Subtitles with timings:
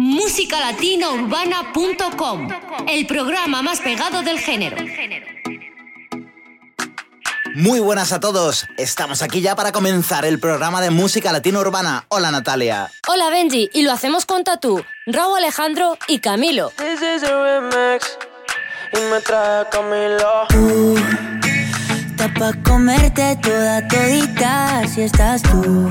[0.00, 2.48] musicalatinaurbana.com,
[2.88, 4.78] el programa más pegado del género.
[7.54, 12.06] Muy buenas a todos, estamos aquí ya para comenzar el programa de música latina urbana.
[12.08, 12.90] Hola Natalia.
[13.08, 16.72] Hola Benji, y lo hacemos con Tatú, Raúl Alejandro y Camilo.
[16.78, 18.16] This is a remix
[18.94, 20.46] y me trae Camilo.
[20.48, 20.96] Tú,
[22.08, 25.90] está pa' comerte toda todita si estás tú.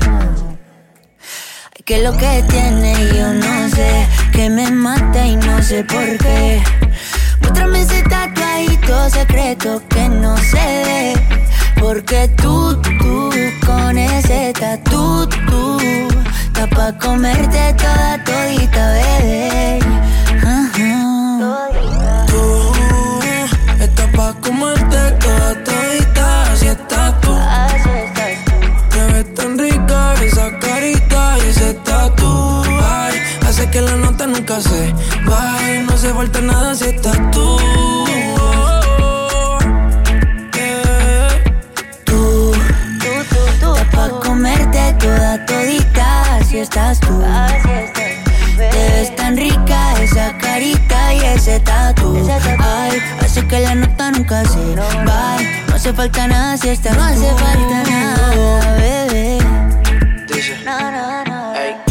[1.91, 6.63] Que lo que tiene yo no sé, que me mata y no sé por qué.
[7.41, 11.13] Muéstrame ese tatuadito secreto que no ve.
[11.81, 13.29] Porque tú, tú,
[13.65, 15.77] con ese tatu, tú,
[16.45, 19.79] está pa' comerte toda todita, bebé.
[20.45, 22.25] Ajá.
[22.27, 22.71] Tú
[23.81, 25.40] estás pa' comerte toda
[34.31, 34.93] nunca se
[35.25, 37.57] vaya No hace falta nada si estás tú
[40.55, 41.29] Yeah.
[42.05, 42.51] Tú,
[42.99, 43.75] tú, tú, tú.
[43.75, 47.21] Está pa' comerte toda todita, así estás tú.
[47.23, 48.13] Así estás
[48.57, 52.27] Te ves tan rica esa carita y ese tatu.
[52.59, 55.37] Ay, hace que la nota nunca se va.
[55.67, 59.37] No hace falta nada si estás No hace falta nada, bebé.
[60.27, 61.90] Dice, No, no, no.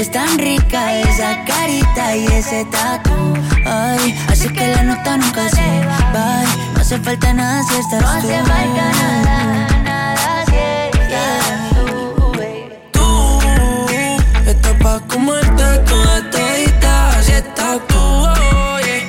[0.00, 3.34] Ves tan rica esa carita y ese tatu.
[3.66, 6.42] Ay, así que la nota nunca se va.
[6.72, 8.06] No hace falta nada si estás tú.
[8.06, 12.72] No hace falta nada, nada si estás tú, baby.
[12.92, 13.00] Tú
[14.48, 18.02] estás pa' comerte toda todita, así estás tú,
[18.76, 19.06] oye.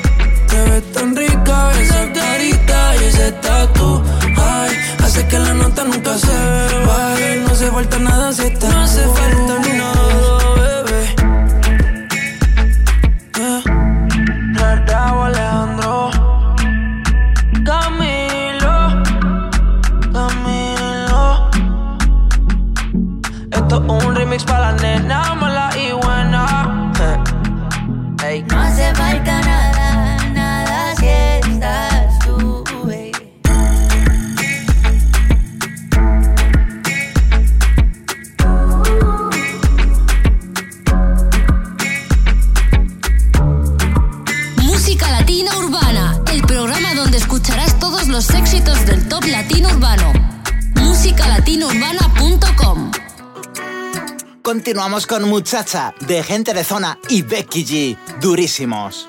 [0.50, 4.04] Te ves tan rica esa carita y ese tatu.
[4.36, 6.36] Ay, hace que la nota nunca se
[6.86, 7.36] vaya.
[7.46, 9.71] No hace falta nada si estás No hace falta nada,
[23.88, 25.36] un remix para la nena
[54.62, 59.08] Continuamos con Muchacha, de Gente de Zona y Becky G, durísimos.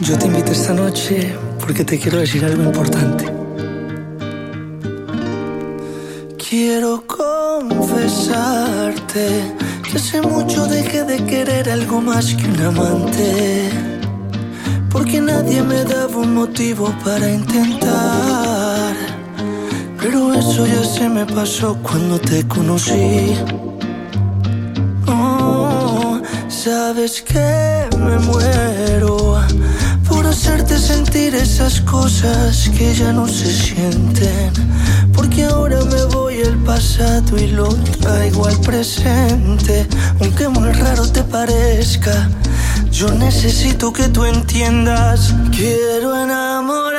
[0.00, 3.32] Yo te invito esta noche porque te quiero decir algo importante.
[6.36, 7.94] Quiero confesarte
[9.88, 13.70] que hace mucho dejé de querer algo más que un amante.
[14.90, 18.96] Porque nadie me daba un motivo para intentar.
[20.00, 23.36] Pero eso ya se me pasó cuando te conocí.
[25.06, 29.36] Oh, sabes que me muero
[30.34, 34.52] hacerte sentir esas cosas que ya no se sienten.
[35.14, 37.68] Porque ahora me voy al pasado y lo
[38.02, 39.86] traigo al presente.
[40.20, 42.28] Aunque muy raro te parezca,
[42.90, 45.32] yo necesito que tú entiendas.
[45.52, 46.93] Quiero enamorar.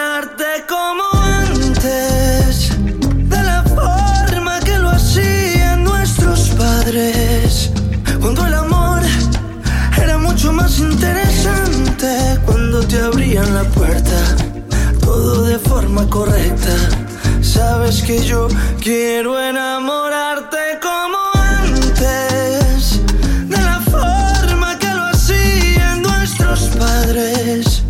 [13.46, 14.36] abran la puerta,
[15.02, 16.76] todo de forma correcta.
[17.42, 18.48] Sabes que yo
[18.82, 23.02] quiero enamorarte como antes,
[23.48, 27.84] de la forma que lo hacían nuestros padres,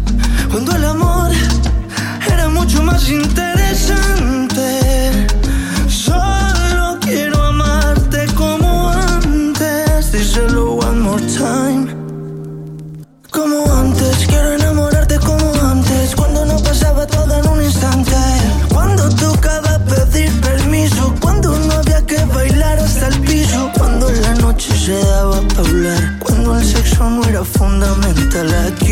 [0.51, 1.31] cuando el amor
[2.31, 3.44] era mucho más intenso
[27.35, 28.84] manera fundamental aquí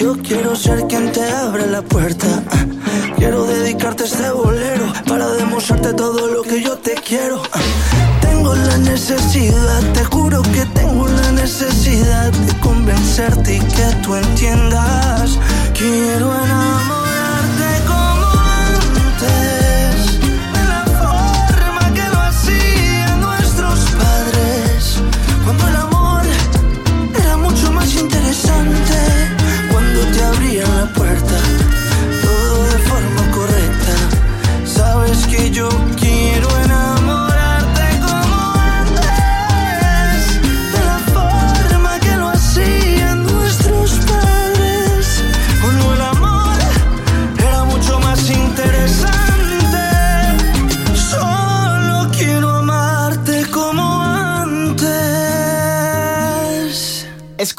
[0.00, 2.26] Yo quiero ser quien te abre la puerta.
[2.50, 2.64] Ah,
[3.18, 7.42] quiero dedicarte este bolero para demostrarte todo lo que yo te quiero.
[7.52, 7.60] Ah,
[8.22, 15.38] tengo la necesidad, te juro que tengo la necesidad de convencerte y que tú entiendas.
[15.74, 16.99] Quiero enamorar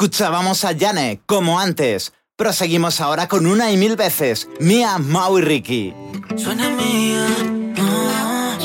[0.01, 2.11] Escuchábamos a Yane, como antes.
[2.35, 4.49] Proseguimos ahora con una y mil veces.
[4.59, 5.93] Mía, Mau y Ricky.
[6.35, 7.27] Suena mía.
[7.77, 8.57] Ah,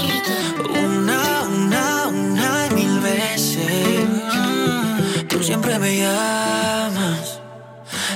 [0.82, 4.06] una, una, una y mil veces.
[5.28, 7.42] Tú siempre me llamas.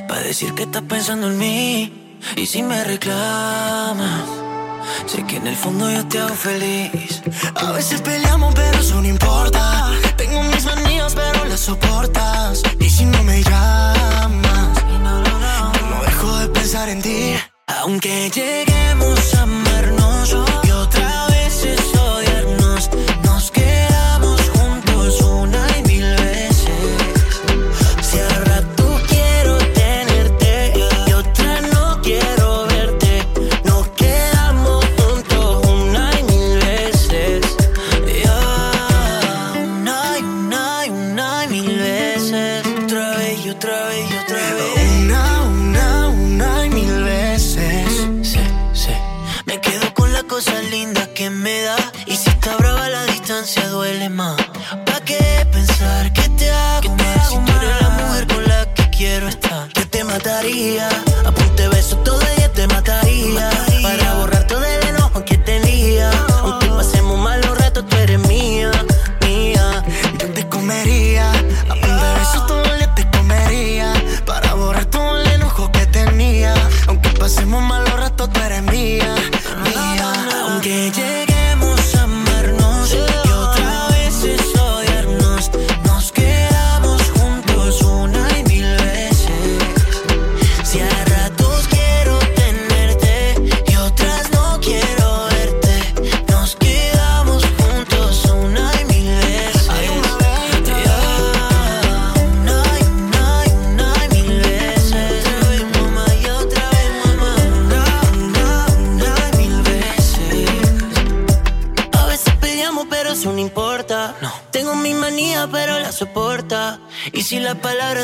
[0.08, 2.16] Para decir que estás pensando en mí.
[2.36, 4.24] Y si me reclamas.
[5.04, 7.22] Sé que en el fondo yo te hago feliz.
[7.54, 9.92] A veces peleamos, pero eso no importa.
[10.16, 12.62] Tengo mis manías, pero las soportas
[13.00, 14.84] si no me llamas.
[15.02, 15.22] No,
[15.90, 17.34] no dejo de pensar en ti,
[17.66, 19.69] aunque lleguemos a más.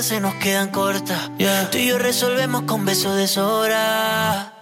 [0.07, 1.33] se nos quedan cortas.
[1.73, 4.56] Tú y yo resolvemos con besos de sobra.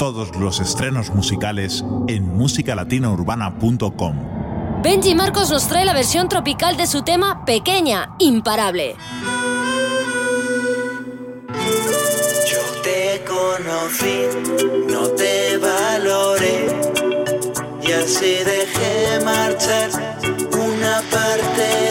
[0.00, 4.16] todos los estrenos musicales en musicalatinaurbana.com.
[4.82, 8.96] Benji Marcos nos trae la versión tropical de su tema Pequeña, Imparable.
[12.50, 14.22] Yo te conocí,
[14.90, 16.64] no te valoré
[17.82, 19.90] y así dejé marchar
[20.54, 21.89] una parte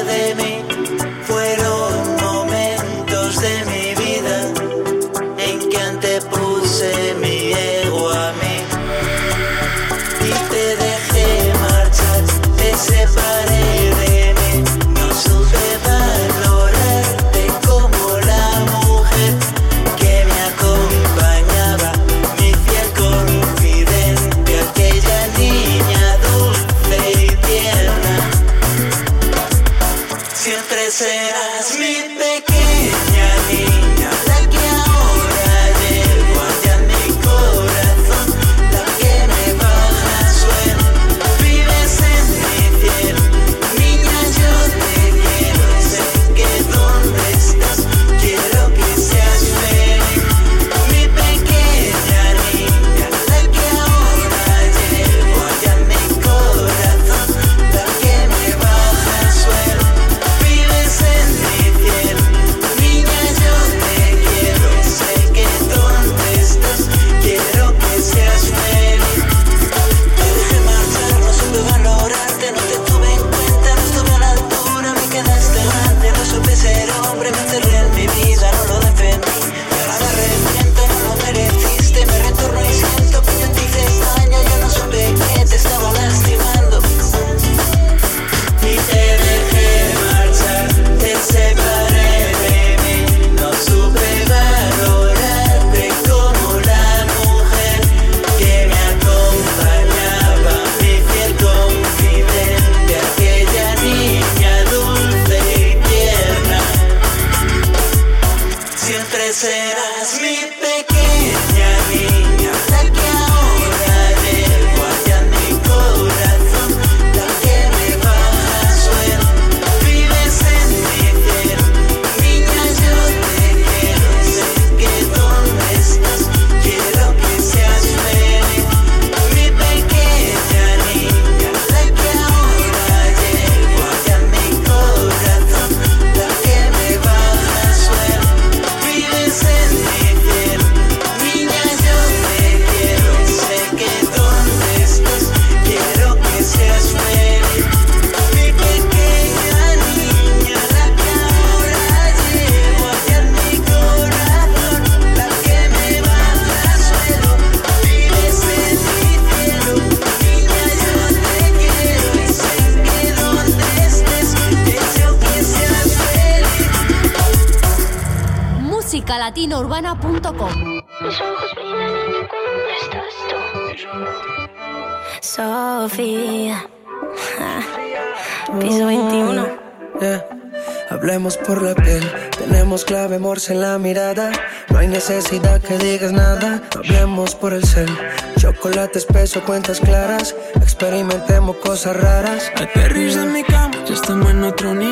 [188.90, 190.36] chocolate espeso, cuentas claras.
[190.62, 192.52] Experimentemos cosas raras.
[192.56, 194.89] Aterriza en mi cama, ya estamos en otro nivel.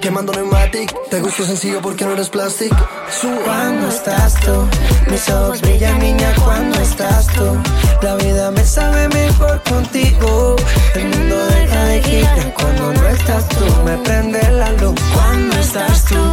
[0.00, 0.94] Quemando pneumatic.
[1.10, 2.72] Te gusto sencillo porque no eres plastic.
[3.44, 4.68] Cuando estás tú,
[5.10, 7.56] mis ojos brillan, niña, cuando estás tú.
[8.02, 10.56] La vida me sabe mejor contigo.
[10.94, 13.64] El mundo deja de girar cuando no estás tú.
[13.84, 16.27] Me prende la luz cuando estás tú.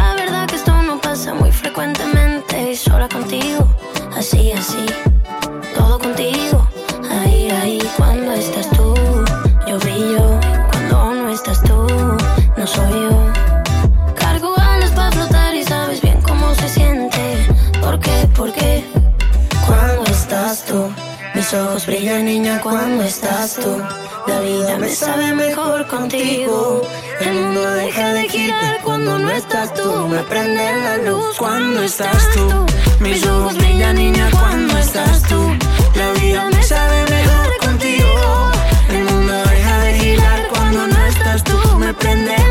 [0.00, 2.74] La verdad que esto no pasa muy frecuentemente.
[2.74, 3.68] Sola contigo,
[4.16, 4.86] así, así.
[5.74, 6.59] Todo contigo,
[22.18, 23.80] niña, cuando estás tú.
[24.26, 26.82] La vida me sabe mejor contigo.
[27.20, 30.08] El mundo deja de girar cuando no estás tú.
[30.08, 32.66] Me prende la luz cuando estás tú.
[33.00, 35.40] Mis ojos brillan, niña, cuando estás tú.
[35.94, 38.50] La vida me sabe mejor contigo.
[38.90, 41.78] El mundo deja de girar cuando no estás tú.
[41.78, 42.49] Me prende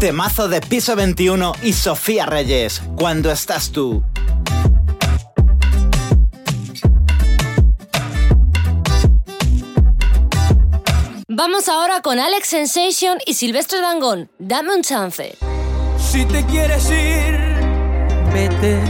[0.00, 4.04] Temazo de Piso 21 y Sofía Reyes, cuando estás tú.
[11.26, 14.30] Vamos ahora con Alex Sensation y Silvestre Dangón.
[14.38, 15.36] Dame un chance.
[15.98, 17.36] Si te quieres ir,
[18.32, 18.80] vete.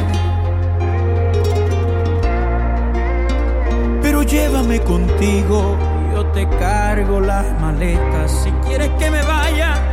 [4.02, 5.74] Pero llévame contigo,
[6.12, 8.30] yo te cargo las maletas.
[8.44, 9.87] Si quieres que me vaya,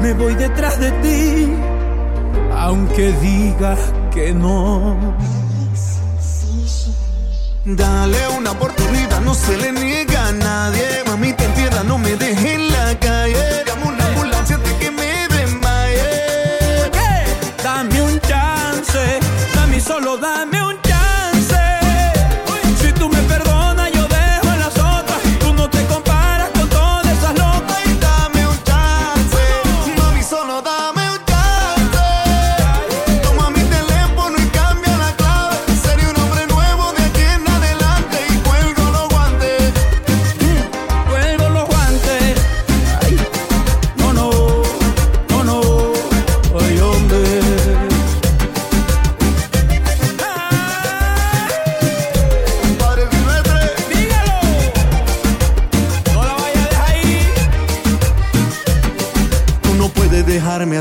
[0.00, 1.52] Me voy detrás de ti,
[2.56, 3.78] aunque digas
[4.12, 4.96] que no.
[7.64, 10.86] Dale una oportunidad, no se le niega a nadie.
[11.06, 13.64] Mami, te entienda, no me dejes en la calle.
[13.66, 16.90] Llamo una ambulancia antes que me desmaye.
[17.62, 19.20] Dame un chance,
[19.54, 20.39] dame solo dame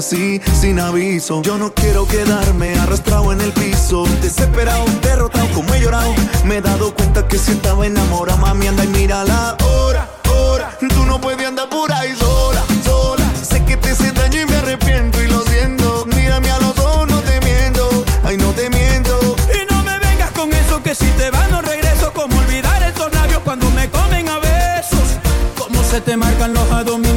[0.02, 1.42] sin aviso.
[1.42, 4.06] Yo no quiero quedarme arrastrado en el piso.
[4.22, 6.14] Desesperado, derrotado, como he llorado.
[6.46, 10.78] Me he dado cuenta que si estaba enamorado, mami, anda y mira la hora, hora.
[10.80, 13.26] Tú no puedes andar por ahí sola, sola.
[13.42, 16.06] Sé que te hice daño y me arrepiento y lo siento.
[16.06, 17.90] Mírame a los ojos, no te miento.
[18.24, 19.36] Ay, no te miento.
[19.54, 22.14] Y no me vengas con eso que si te va no regreso.
[22.14, 25.20] Como olvidar estos labios cuando me comen a besos.
[25.58, 27.09] Cómo se te marcan los abdominales.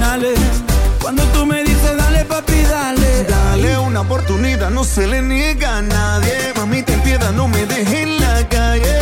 [4.03, 6.53] Oportunidad, no se le niega a nadie.
[6.57, 9.02] Mami, ten piedad, no me dejes en la calle.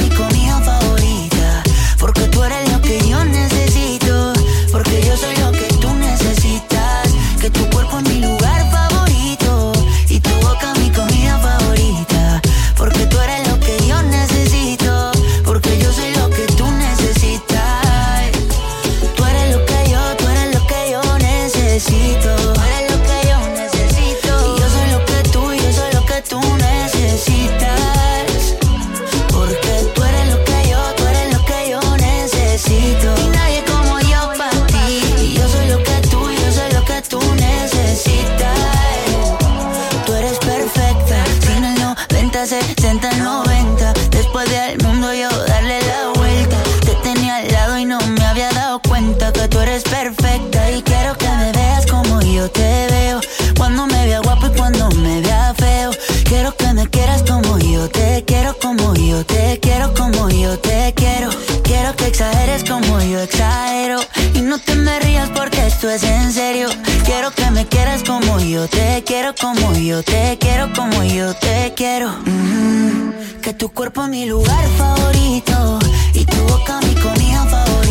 [65.81, 66.69] esto es en serio.
[67.05, 71.73] Quiero que me quieras como yo te quiero, como yo te quiero, como yo te
[71.75, 72.09] quiero.
[72.23, 73.41] Mm-hmm.
[73.41, 75.79] Que tu cuerpo es mi lugar favorito
[76.13, 77.90] y tu boca mi comida favorita.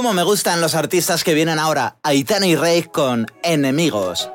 [0.00, 4.30] Cómo me gustan los artistas que vienen ahora, Aitana y Rey con Enemigos.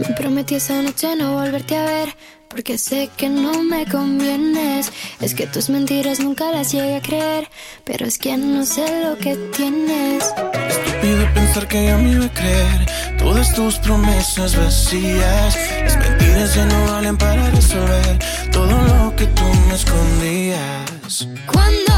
[0.00, 2.16] Me prometí esa noche no volverte a ver,
[2.48, 4.90] porque sé que no me convienes.
[5.20, 7.48] Es que tus mentiras nunca las llegué a creer,
[7.84, 10.24] pero es que no sé lo que tienes.
[10.68, 12.86] Estúpido pensar que ya me iba a creer
[13.18, 15.56] todas tus promesas vacías.
[15.84, 18.18] Las mentiras ya no valen para resolver
[18.50, 21.26] todo lo que tú me escondías.
[21.52, 21.97] Cuando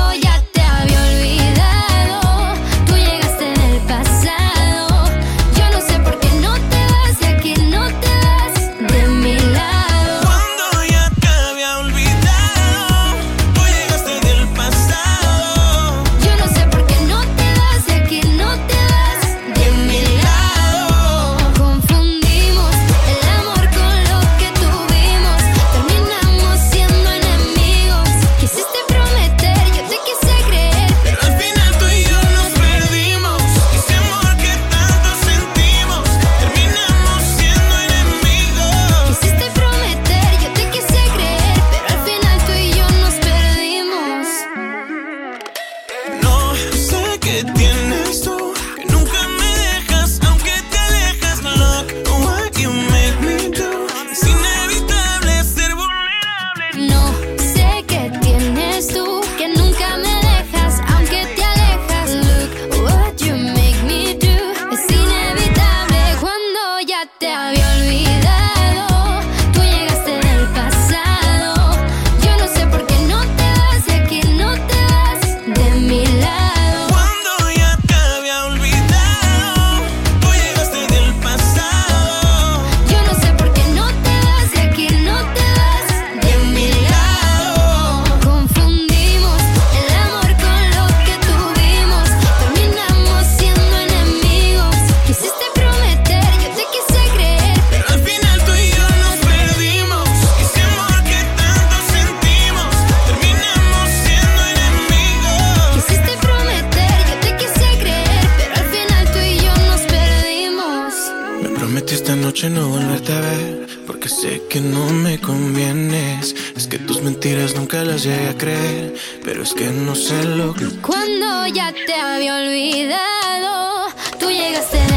[118.03, 120.67] llegué a creer, pero es que no sé lo que.
[120.81, 124.90] Cuando ya te había olvidado, tú llegaste.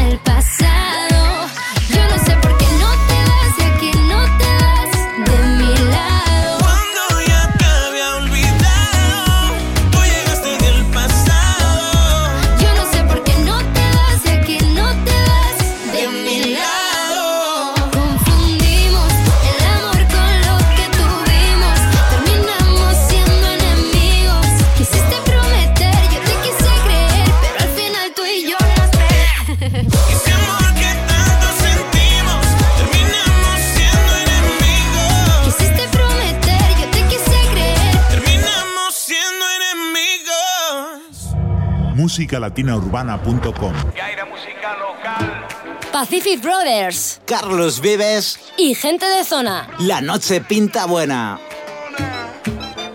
[42.14, 43.74] musicalatinaurbana.com.
[43.96, 45.46] Y aire música local.
[45.92, 47.20] Pacific Brothers.
[47.26, 48.38] Carlos Vives.
[48.56, 49.68] Y gente de zona.
[49.80, 51.40] La noche pinta buena.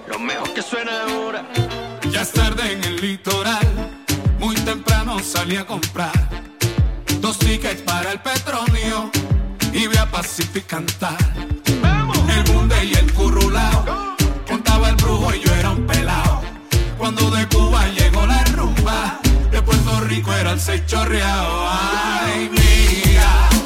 [0.07, 1.45] Lo mejor que suena ahora.
[2.11, 3.67] Ya es tarde en el litoral.
[4.39, 6.13] Muy temprano salí a comprar.
[7.19, 9.11] Dos tickets para el petróleo.
[9.73, 11.17] Y voy a Pacific cantar.
[11.81, 12.17] ¡Vamos!
[12.29, 14.15] El bunde y el currulao.
[14.47, 16.28] Contaba el brujo y yo era un pelado
[17.11, 19.19] cuando de Cuba llegó la rumba,
[19.49, 20.83] de Puerto Rico era el seis.
[20.93, 23.58] Ay, mira.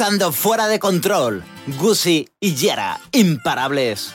[0.00, 1.44] escuchando Fuera de Control,
[1.78, 4.14] Gucci y Yera, imparables.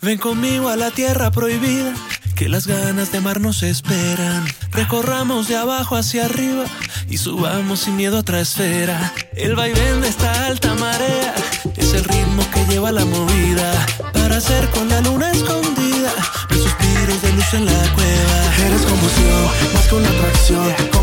[0.00, 1.92] Ven conmigo a la tierra prohibida,
[2.36, 4.46] que las ganas de mar nos esperan.
[4.70, 6.64] Recorramos de abajo hacia arriba
[7.10, 9.12] y subamos sin miedo a otra esfera.
[9.34, 11.34] El vaivén de esta alta marea
[11.76, 13.72] es el ritmo que lleva la movida
[14.14, 16.14] para hacer con la luna escondida.
[16.48, 18.66] Los suspiros de luz en la cueva.
[18.66, 20.99] Eres confusión, más que una atracción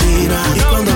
[0.00, 0.42] vecina.
[0.54, 0.89] Y cuando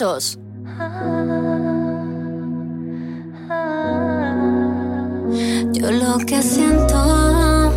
[0.00, 0.06] Yo
[5.90, 7.70] lo que siento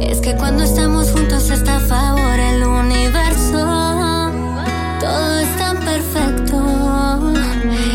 [0.00, 4.00] es que cuando estamos juntos está a favor el universo.
[4.98, 6.56] Todo es tan perfecto.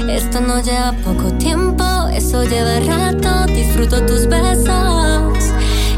[0.08, 1.84] Esto no lleva poco tiempo,
[2.14, 3.46] eso lleva rato.
[3.48, 5.52] Disfruto tus besos.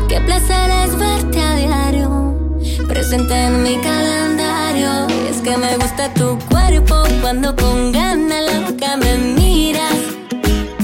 [0.09, 2.57] Qué placer es verte a diario.
[2.87, 4.36] Presente en mi calendario
[5.47, 9.95] que me gusta tu cuerpo cuando con ganas loca me miras.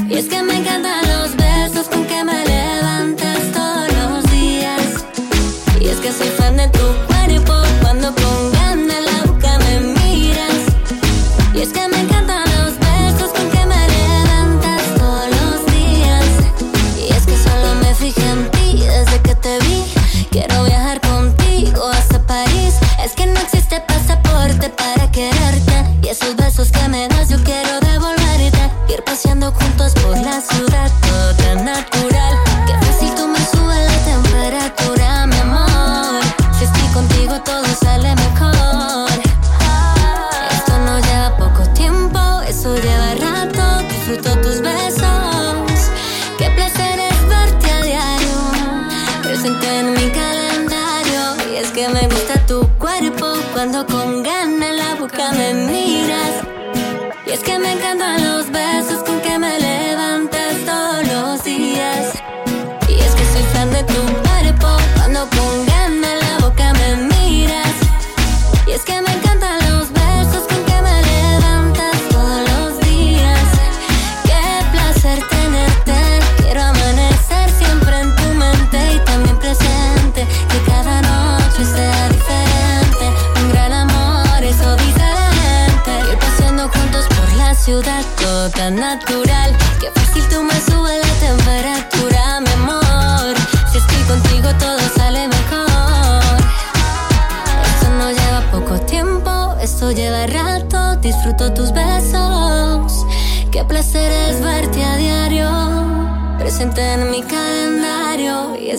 [0.10, 5.06] Y es que me encantan los besos con que me levantas todos los días.
[5.82, 7.13] Y es que soy fan de tu cuerpo.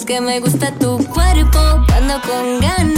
[0.07, 2.94] que me gusta tu cuerpo cuando con ganas.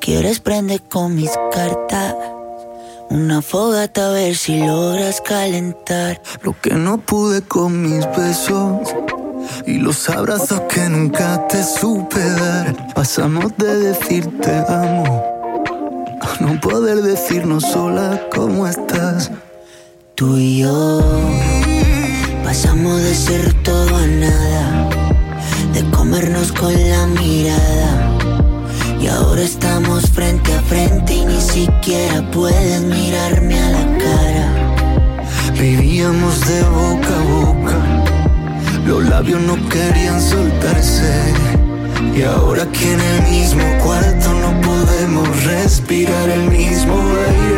[0.00, 2.14] Quieres prende con mis cartas.
[3.10, 6.20] Una fogata a ver si logras calentar.
[6.42, 8.94] Lo que no pude con mis besos.
[9.66, 12.94] Y los abrazos que nunca te supe dar.
[12.94, 15.64] Pasamos de decirte amo.
[16.20, 19.30] A no poder decirnos sola cómo estás.
[20.14, 21.00] Tú y yo
[22.44, 24.88] pasamos de ser todo a nada,
[25.74, 28.27] de comernos con la mirada.
[29.42, 34.74] Estamos frente a frente y ni siquiera puedes mirarme a la cara.
[35.52, 38.04] Vivíamos de boca a boca,
[38.84, 41.32] los labios no querían soltarse.
[42.16, 47.57] Y ahora que en el mismo cuarto no podemos respirar el mismo aire.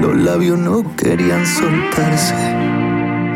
[0.00, 2.34] los labios no querían soltarse.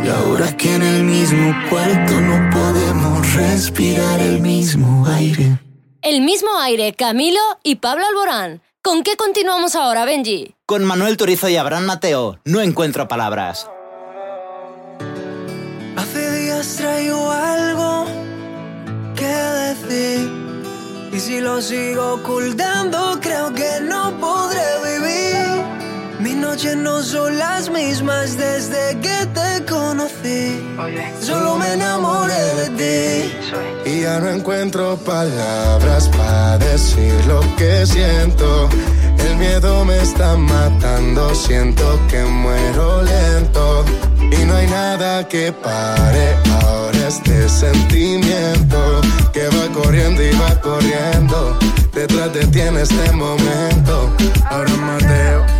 [0.04, 5.58] Y ahora que en el mismo cuarto no podemos respirar el mismo aire.
[6.02, 8.62] El mismo aire, Camilo y Pablo Alborán.
[8.82, 10.54] ¿Con qué continuamos ahora, Benji?
[10.64, 13.68] Con Manuel Turizo y Abraham Mateo, no encuentro palabras.
[15.96, 18.06] Hace días traigo algo
[19.14, 20.30] que decir.
[21.12, 24.79] Y si lo sigo ocultando, creo que no podré
[26.50, 30.60] noches no son las mismas desde que te conocí.
[31.20, 33.88] Solo me enamoré de ti.
[33.88, 38.68] Y ya no encuentro palabras para decir lo que siento.
[39.26, 43.84] El miedo me está matando, siento que muero lento.
[44.20, 49.00] Y no hay nada que pare ahora este sentimiento
[49.32, 51.56] que va corriendo y va corriendo.
[51.94, 54.10] Detrás de ti en este momento.
[54.50, 55.59] Ahora Mateo.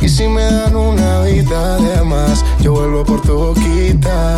[0.00, 4.36] Y si me dan una vida de más, yo vuelvo por tu boquita.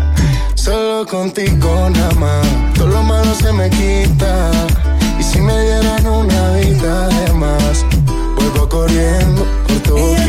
[0.54, 4.50] Solo contigo nada más, todo lo malo se me quita.
[5.18, 7.84] Y si me dieran una vida de más,
[8.36, 10.19] vuelvo corriendo por tu boquita.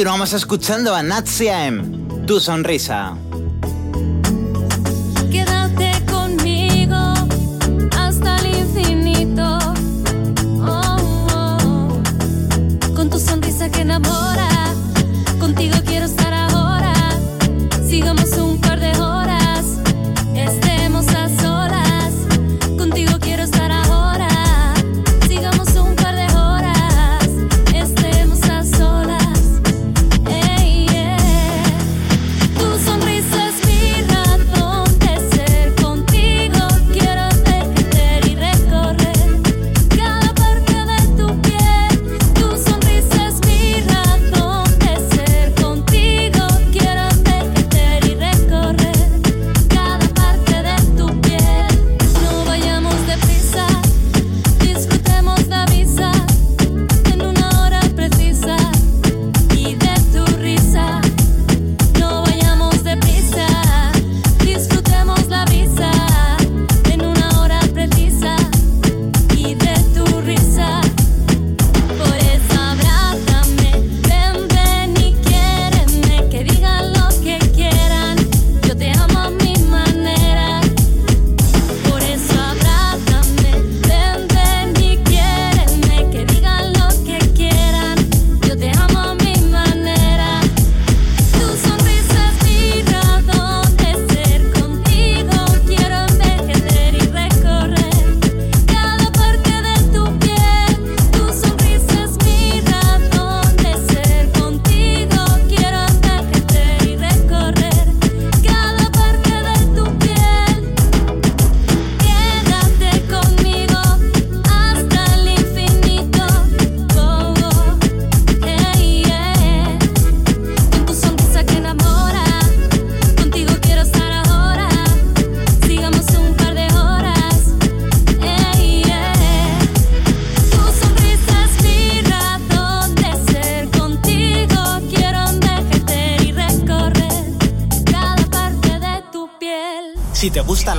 [0.00, 3.18] Continuamos escuchando a Natsia M, Tu Sonrisa.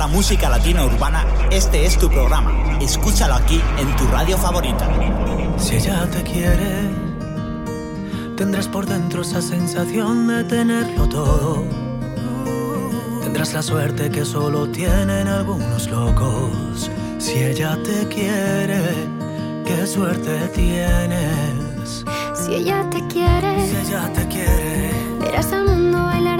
[0.08, 2.78] Música latina urbana, este es tu programa.
[2.80, 4.88] Escúchalo aquí en tu radio favorita.
[5.58, 6.90] Si ella te quiere,
[8.36, 11.64] tendrás por dentro esa sensación de tenerlo todo.
[13.22, 16.90] Tendrás la suerte que solo tienen algunos locos.
[17.18, 18.82] Si ella te quiere,
[19.66, 22.04] qué suerte tienes.
[22.34, 24.90] Si ella te quiere, si ella te quiere,
[25.20, 26.31] verás al mundo bailar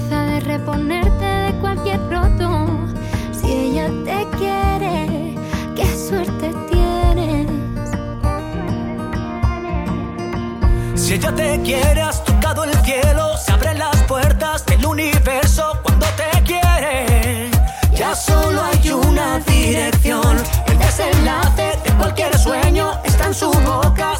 [0.00, 2.68] fuerza de reponerte de cualquier roto.
[3.32, 5.34] Si ella te quiere,
[5.74, 7.48] qué suerte tienes.
[10.94, 16.06] Si ella te quiere, has tocado el cielo, se abren las puertas del universo cuando
[16.16, 17.50] te quiere.
[17.92, 20.36] Ya solo hay una dirección,
[20.66, 24.14] el desenlace de cualquier sueño está en su boca.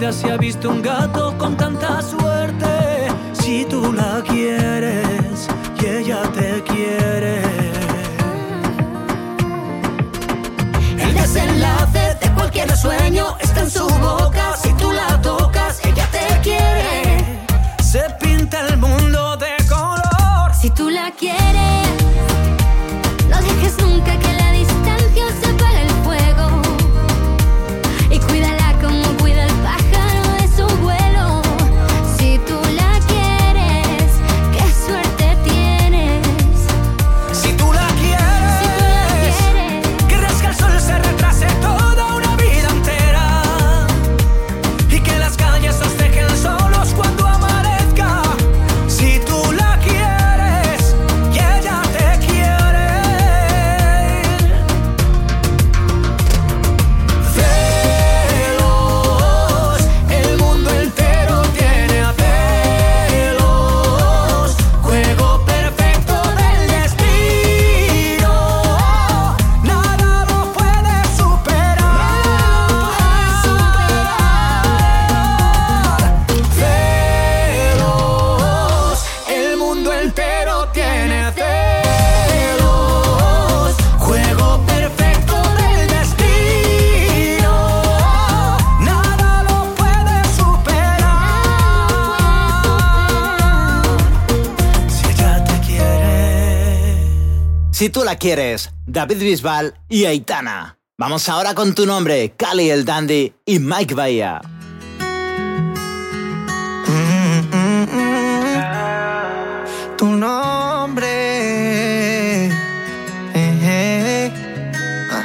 [0.00, 2.66] Se ha visto un gato con tanta suerte.
[3.32, 5.48] Si tú la quieres
[5.80, 7.40] y ella te quiere.
[10.98, 14.56] El desenlace de cualquier sueño está en su boca.
[14.56, 15.43] Si tú la tocas,
[98.16, 100.78] quieres, David Bisbal y Aitana.
[100.98, 104.40] Vamos ahora con tu nombre, Cali el Dandy y Mike Bahía.
[109.96, 111.06] tu nombre.
[112.46, 112.50] Eh,
[113.34, 114.32] eh.
[115.10, 115.24] Ah.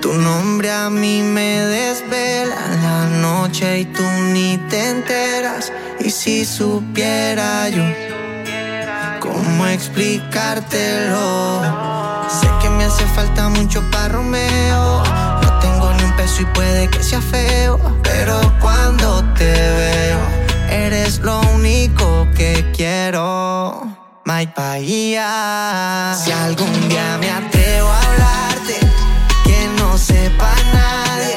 [0.00, 4.02] Tu nombre a mí me desvela la noche y tú
[4.32, 5.72] ni te enteras.
[6.00, 8.09] Y si supiera yo
[9.32, 11.62] cómo explicártelo.
[12.28, 15.02] Sé que me hace falta mucho para Romeo.
[15.42, 17.78] No tengo ni un peso y puede que sea feo.
[18.02, 20.20] Pero cuando te veo,
[20.70, 23.86] eres lo único que quiero.
[24.24, 26.14] My Bahía.
[26.22, 28.78] Si algún día me atrevo a hablarte,
[29.44, 31.34] que no sepa nadie.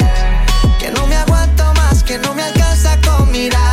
[0.79, 3.72] Que no me aguanto más, que no me alcanza con mirarte.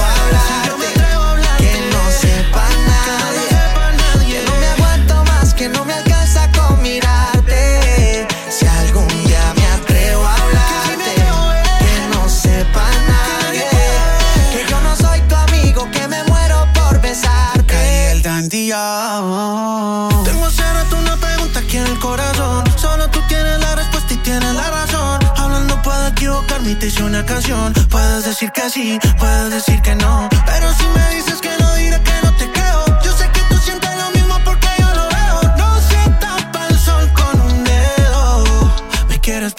[18.71, 22.63] Tengo hace rato una pregunta aquí en el corazón.
[22.77, 25.19] Solo tú tienes la respuesta y tienes la razón.
[25.35, 27.73] Hablando puedo equivocarme y te hice una canción.
[27.89, 30.29] Puedes decir que sí, puedes decir que no.
[30.45, 32.30] Pero si me dices que no, diré que no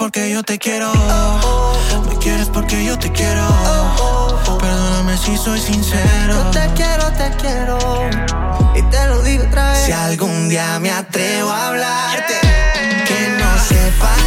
[0.03, 0.93] porque yo te quiero.
[2.09, 3.47] Me quieres porque yo te quiero.
[4.59, 6.35] Perdóname si soy sincero.
[6.35, 7.79] Yo te quiero, te quiero
[8.75, 9.85] y te lo digo otra vez.
[9.85, 12.35] Si algún día me atrevo a hablarte,
[13.07, 14.22] que no sepa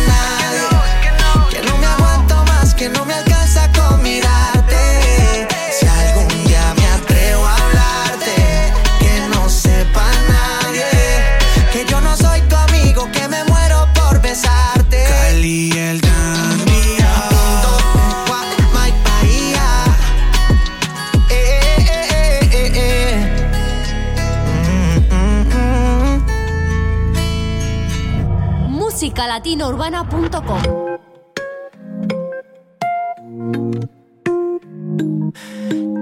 [29.15, 30.61] musicalatinourbana.com.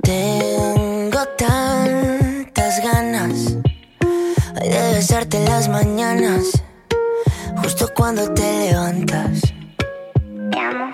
[0.01, 3.57] Tengo tantas ganas
[4.61, 6.63] de besarte las mañanas,
[7.61, 9.41] justo cuando te levantas.
[10.51, 10.91] Pero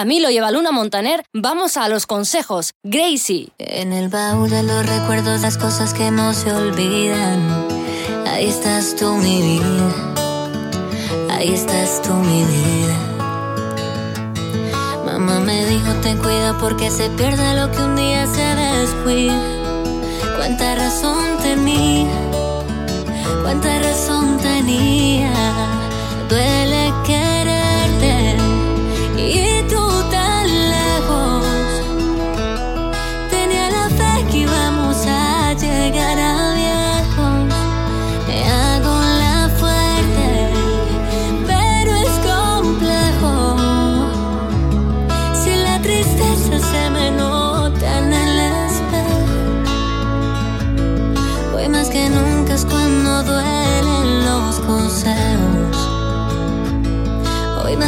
[0.00, 2.72] Camilo y Evaluna Montaner, vamos a los consejos.
[2.82, 3.50] Gracie.
[3.58, 7.66] En el baúl de los recuerdos, las cosas que no se olvidan.
[8.26, 10.14] Ahí estás tú, mi vida.
[11.28, 12.96] Ahí estás tú, mi vida.
[15.04, 19.38] Mamá me dijo, ten cuidado porque se pierde lo que un día se descuida.
[20.38, 22.08] Cuánta razón tenía,
[23.42, 25.39] cuánta razón tenía.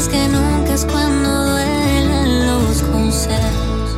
[0.02, 3.96] Más que nunca es cuando duelen los consejos.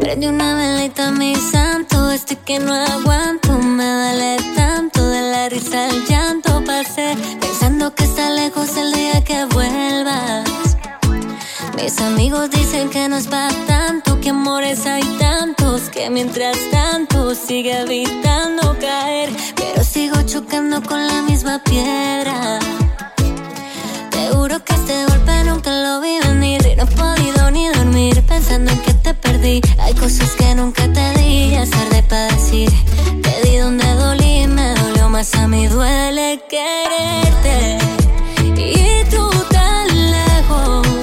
[0.00, 5.86] Prende una velita, mi santo, este que no aguanto, me duele tanto de la risa
[5.86, 6.62] al llanto.
[6.64, 10.76] Pasé pensando que está lejos el día que vuelvas.
[11.76, 17.34] Mis amigos dicen que no es para tanto, que amores hay tantos, que mientras tanto
[17.34, 22.60] sigue evitando caer, pero sigo chocando con la misma piedra.
[24.40, 28.70] Juro que este golpe nunca lo vi venir y no he podido ni dormir pensando
[28.72, 29.60] en que te perdí.
[29.78, 32.70] Hay cosas que nunca te di, es tarde para decir.
[33.22, 37.80] Te di donde dolí, me dolió más a mí, duele quererte.
[38.56, 40.99] Y tú tan lejos.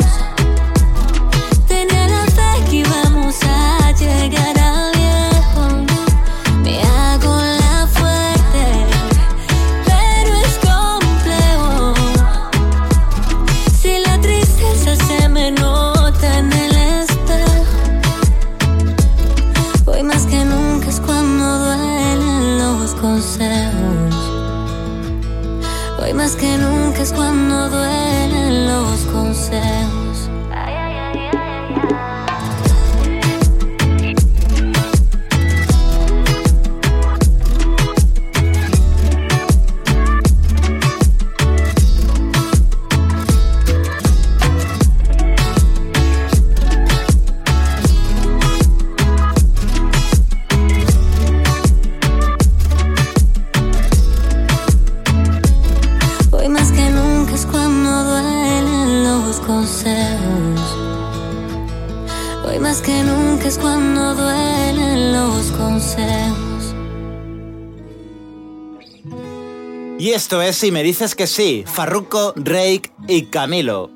[70.27, 73.89] Esto es Si me dices que sí, Farruko, Rake y Camilo.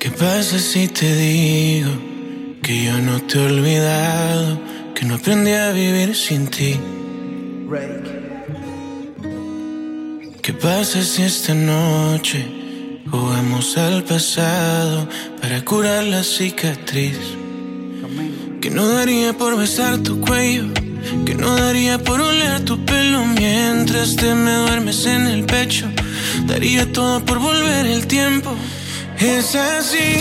[0.00, 1.92] ¿Qué pasa si te digo
[2.64, 4.58] que yo no te he olvidado,
[4.96, 6.80] que no aprendí a vivir sin ti?
[10.42, 12.44] ¿Qué pasa si esta noche
[13.08, 15.08] jugamos al pasado
[15.40, 17.41] para curar la cicatriz?
[18.62, 20.68] Que no daría por besar tu cuello.
[21.26, 25.90] Que no daría por oler tu pelo mientras te me duermes en el pecho.
[26.46, 28.54] Daría todo por volver el tiempo.
[29.18, 30.16] Es así,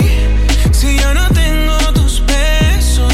[0.72, 3.14] si yo no tengo tus besos,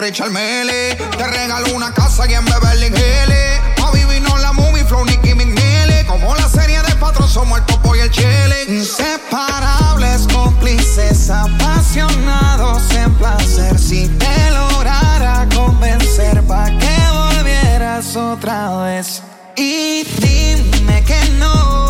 [0.00, 0.94] Richard Mele.
[0.94, 3.84] Te regalo una casa y en Beverly Hills.
[3.84, 6.06] A vivir no la movie, Flow, Nicky McNeely.
[6.06, 8.64] Como la serie de patrón, somos el topo y el chile.
[8.68, 13.78] Inseparables, cómplices, apasionados en placer.
[13.78, 19.22] Si te lograra convencer, pa' que volvieras otra vez.
[19.56, 21.89] Y dime que no.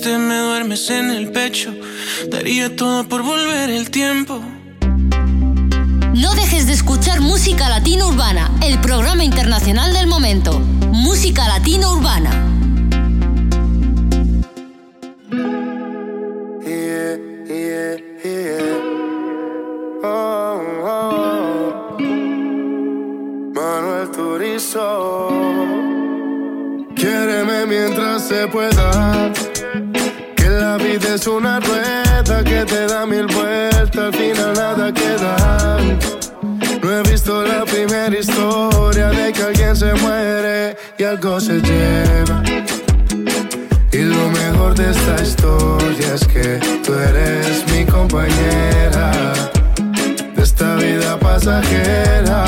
[0.00, 1.74] Mientras te me duermes en el pecho,
[2.30, 4.40] daría todo por volver el tiempo.
[6.14, 10.58] No dejes de escuchar Música Latina Urbana, el programa internacional del momento.
[10.92, 12.30] Música Latina Urbana.
[16.64, 18.78] Yeah, yeah, yeah.
[20.02, 21.96] Oh, oh.
[23.54, 25.28] Manuel Turizo.
[26.94, 28.99] Quiéreme mientras se pueda.
[41.10, 42.42] Algo se lleva.
[43.90, 49.10] Y lo mejor de esta historia es que tú eres mi compañera
[50.36, 52.44] de esta vida pasajera.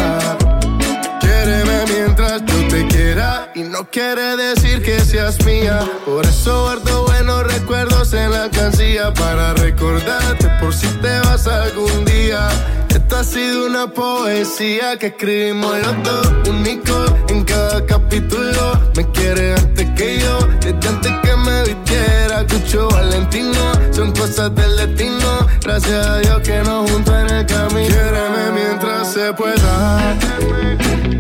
[1.21, 3.33] Quiéreme mientras yo te quiera
[3.73, 5.81] no quiere decir que seas mía.
[6.05, 12.05] Por eso guardo buenos recuerdos en la alcancía para recordarte por si te vas algún
[12.05, 12.49] día.
[12.95, 18.79] Esta ha sido una poesía que escribimos los dos, único en cada capítulo.
[18.95, 22.47] Me quiere antes que yo, desde antes que me vistiera.
[22.47, 25.47] Cucho Valentino, son cosas del destino.
[25.65, 27.89] Gracias a Dios que nos juntó en el camino.
[27.89, 30.19] Quiéreme mientras se pueda.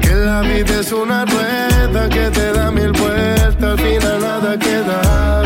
[0.02, 5.42] Que la vida es una rueda que te da mil vueltas, al final nada queda.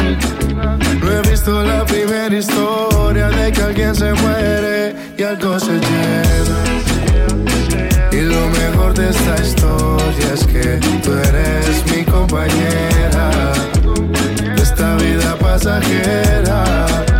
[1.00, 6.60] No he visto la primera historia de que alguien se muere y algo se lleva.
[8.12, 13.52] Y lo mejor de esta historia es que tú eres mi compañera.
[14.56, 17.15] De esta vida pasajera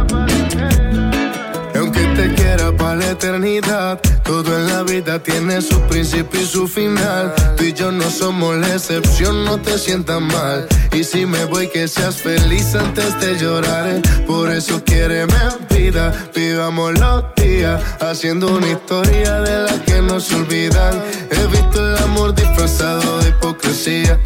[3.11, 4.01] eternidad.
[4.25, 7.35] Todo en la vida tiene su principio y su final.
[7.57, 10.67] Tú y yo no somos la excepción, no te sientas mal.
[10.93, 14.01] Y si me voy, que seas feliz antes de llorar.
[14.27, 15.27] Por eso quiere
[15.71, 17.81] vida, vivamos los días.
[18.01, 21.03] Haciendo una historia de la que no se olvidan.
[21.31, 24.19] He visto el amor disfrazado de hipocresía.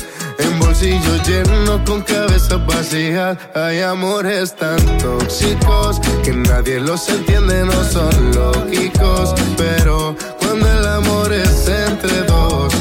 [0.43, 7.85] En bolsillos llenos con cabezas vacías Hay amores tan tóxicos Que nadie los entiende, no
[7.85, 12.75] son lógicos Pero cuando el amor es entre dos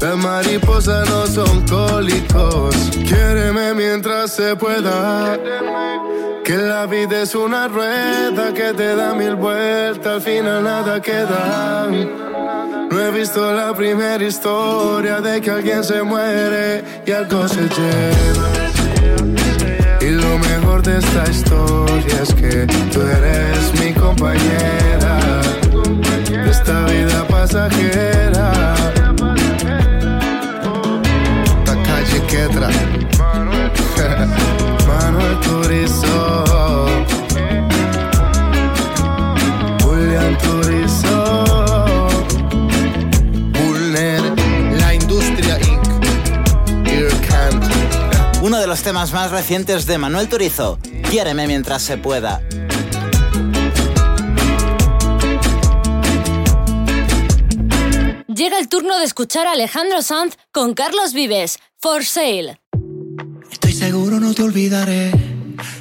[0.00, 2.74] las mariposas no son cólicos.
[2.92, 5.36] Quiéreme mientras se pueda.
[6.44, 11.88] Que la vida es una rueda que te da mil vueltas, al final nada queda.
[12.90, 18.48] No he visto la primera historia de que alguien se muere y algo se lleva.
[20.00, 25.18] Y lo mejor de esta historia es que tú eres mi compañera
[26.48, 28.74] esta vida pasajera.
[31.86, 32.68] calle Quetra,
[34.88, 36.27] Manuel Turizo,
[48.88, 50.78] temas más recientes de Manuel Turizo,
[51.10, 52.40] Quiéreme mientras se pueda.
[58.28, 62.62] Llega el turno de escuchar a Alejandro Sanz con Carlos Vives, For Sale.
[63.52, 65.12] Estoy seguro no te olvidaré,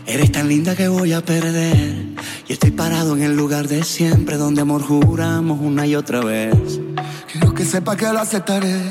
[0.05, 2.07] eres tan linda que voy a perder.
[2.49, 6.81] Y estoy parado en el lugar de siempre, donde amor juramos una y otra vez.
[7.31, 8.81] Quiero que sepa que lo aceptaré,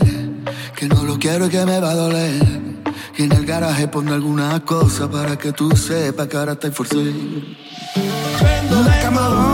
[0.74, 2.75] que no lo quiero y que me va a doler
[3.16, 7.02] y en el garaje pongo alguna cosa para que tú sepas que ahora forzado.
[8.70, 9.45] Una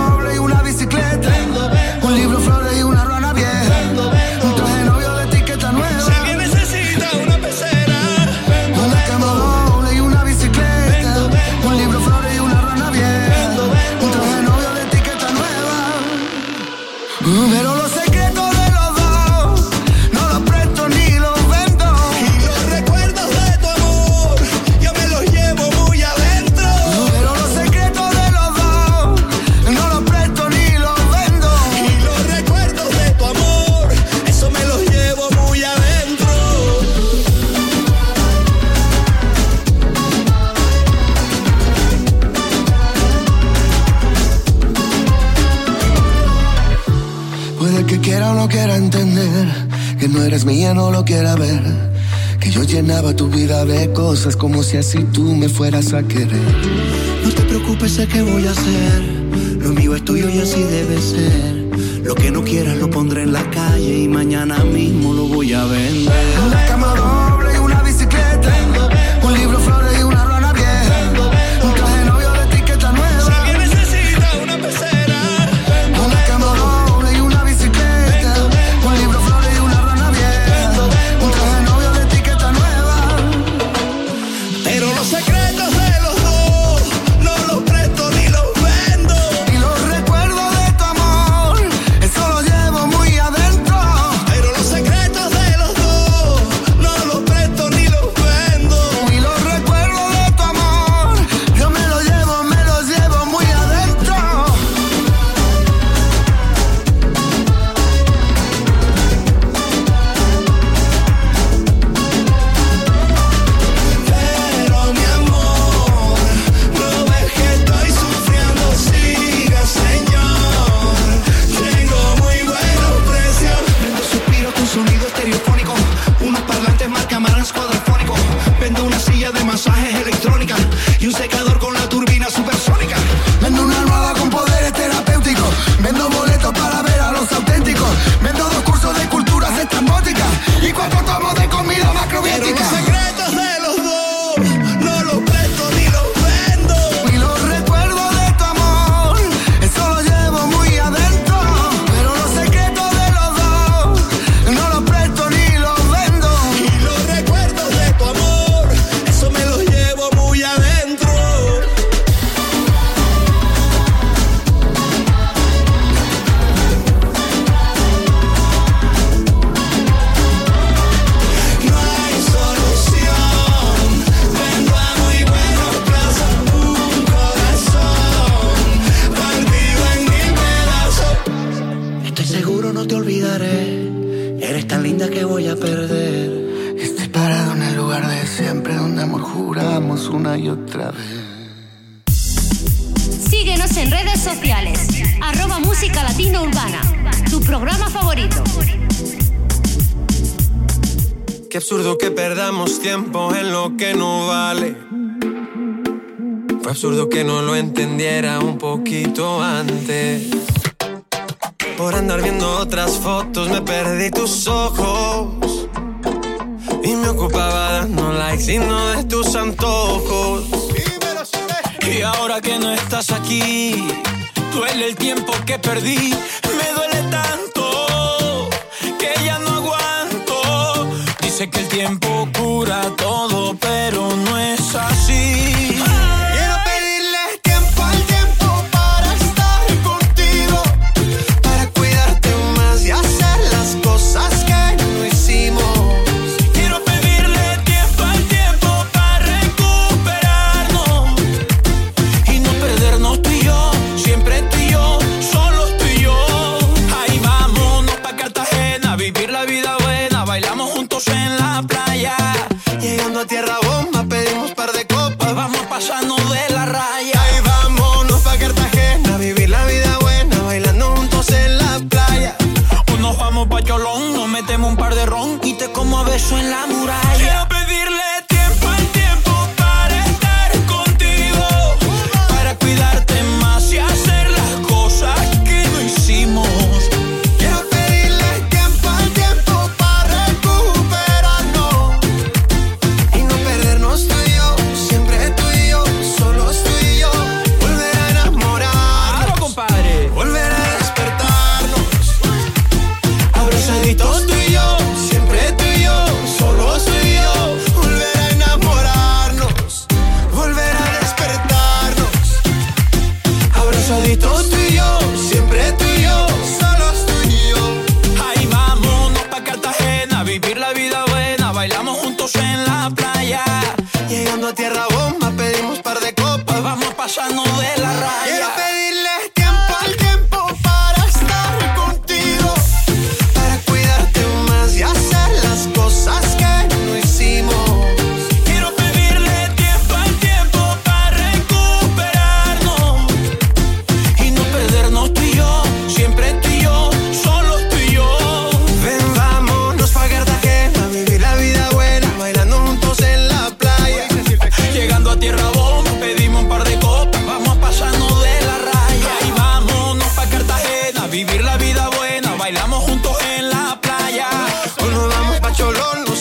[51.05, 51.62] quiera ver.
[52.41, 56.43] Que yo llenaba tu vida de cosas como si así tú me fueras a querer.
[57.24, 59.03] No te preocupes, sé qué voy a hacer.
[59.61, 61.62] Lo mío es tuyo y así debe ser.
[62.05, 65.65] Lo que no quieras lo pondré en la calle y mañana mismo lo voy a
[65.65, 66.12] vender.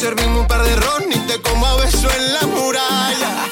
[0.01, 3.45] servimos un par de ron y te como a beso en la muralla.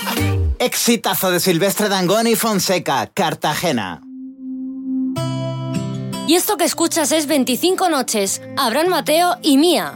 [0.58, 4.02] Exitazo de Silvestre Dangón y Fonseca, Cartagena.
[6.28, 9.94] Y esto que escuchas es 25 noches, Abraham Mateo y Mía.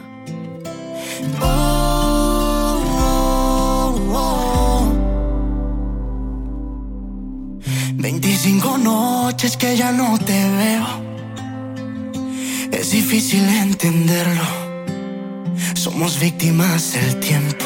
[7.95, 10.85] 25 noches que ya no te veo.
[12.71, 14.62] Es difícil entenderlo.
[15.75, 17.65] Somos víctimas del tiempo.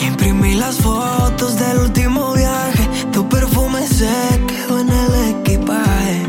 [0.00, 2.88] Y imprimí las fotos del último viaje.
[3.12, 4.12] Tu perfume se
[4.46, 6.22] quedó en el equipaje.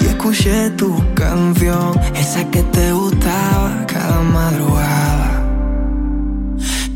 [0.00, 5.46] Y escuché tu canción, esa que te gustaba cada madrugada.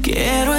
[0.03, 0.55] Quiero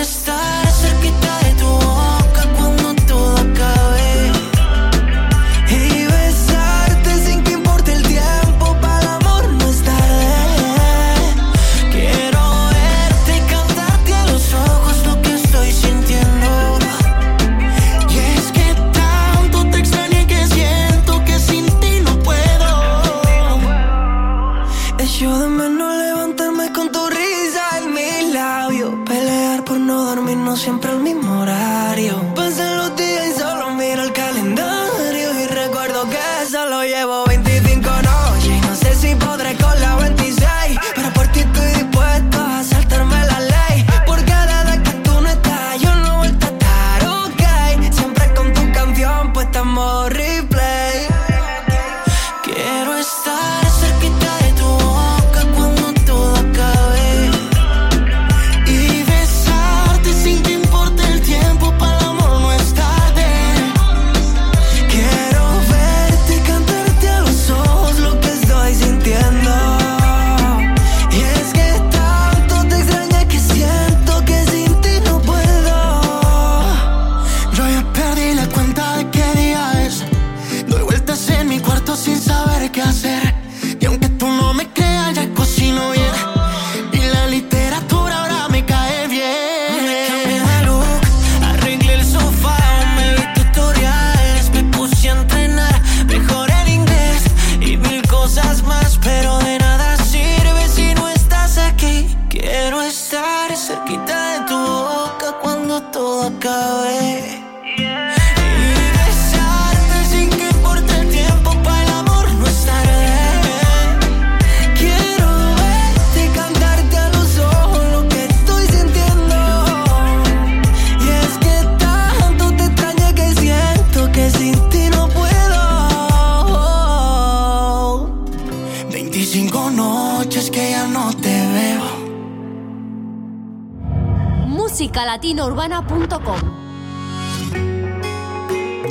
[135.15, 136.41] latinourbana.com.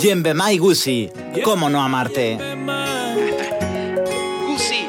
[0.01, 1.11] Yembe Mai Gusi,
[1.45, 2.39] ¿cómo no amarte?
[4.47, 4.87] Gusi.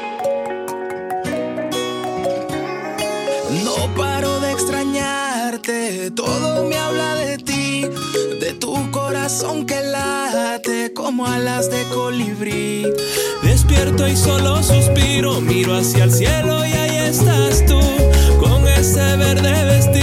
[3.64, 7.82] No paro de extrañarte, todo me habla de ti,
[8.40, 12.86] de tu corazón que late como alas de colibrí.
[13.42, 17.80] Despierto y solo suspiro, miro hacia el cielo y ahí estás tú,
[18.40, 19.95] con ese verde vestido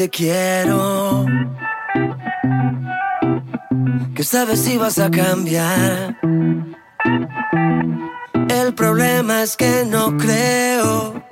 [0.00, 1.26] te quiero.
[4.14, 6.16] Que sabes si vas a cambiar.
[8.48, 11.22] El problema es que no creo.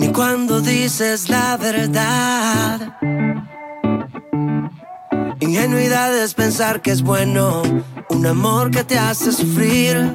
[0.00, 2.98] Ni cuando dices la verdad.
[5.38, 7.62] Ingenuidad es pensar que es bueno.
[8.10, 10.12] Un amor que te hace sufrir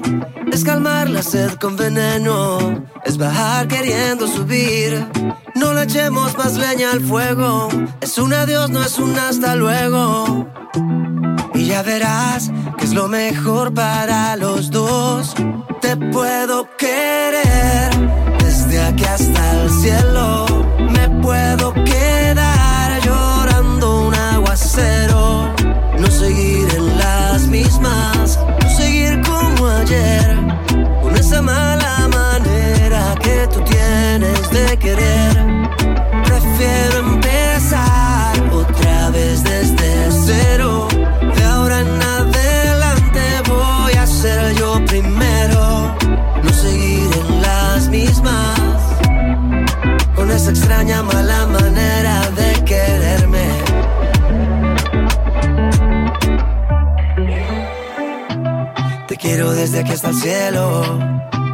[0.51, 5.07] es calmar la sed con veneno, es bajar queriendo subir,
[5.83, 7.67] echemos más leña al fuego.
[8.01, 10.47] Es un adiós, no es un hasta luego.
[11.53, 15.35] Y ya verás que es lo mejor para los dos.
[60.03, 60.99] hasta el cielo.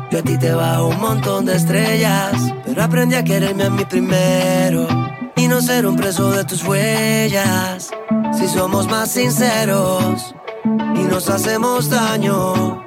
[0.10, 2.34] Yo a ti te bajo un montón de estrellas,
[2.66, 4.88] pero aprendí a quererme a mí primero
[5.36, 7.92] y no ser un preso de tus huellas.
[8.38, 10.34] Si somos más sinceros
[10.96, 12.84] y nos hacemos daño,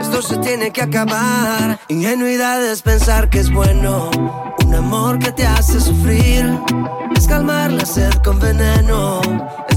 [0.00, 1.78] esto se tiene que acabar.
[1.88, 4.10] Ingenuidad es pensar que es bueno,
[4.64, 6.58] un amor que te hace sufrir,
[7.14, 9.20] es calmar la sed con veneno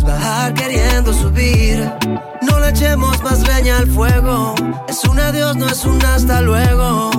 [0.10, 1.92] bajar queriendo subir.
[2.42, 4.56] No le echemos más leña al fuego.
[4.88, 7.12] Es un adiós, no es un hasta luego.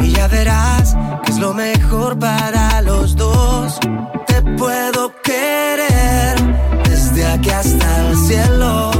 [0.00, 3.78] Y ya verás que es lo mejor para los dos.
[4.26, 6.34] Te puedo querer
[6.88, 8.90] desde aquí hasta el cielo.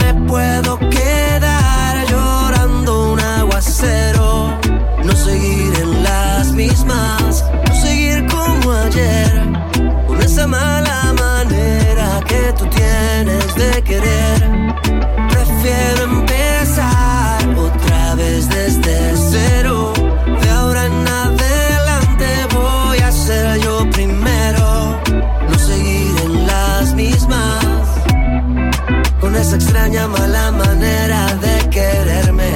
[0.00, 4.58] Me puedo quedar llorando un aguacero.
[5.04, 9.32] No seguir en las mismas, no seguir como ayer.
[10.06, 10.87] Con esa mala
[13.82, 14.38] querer.
[15.30, 19.92] Prefiero empezar otra vez desde cero.
[20.42, 25.00] De ahora en adelante voy a ser yo primero.
[25.48, 27.64] No seguir en las mismas.
[29.20, 32.52] Con esa extraña mala manera de quererme.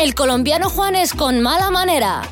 [0.00, 2.22] El colombiano Juanes con mala manera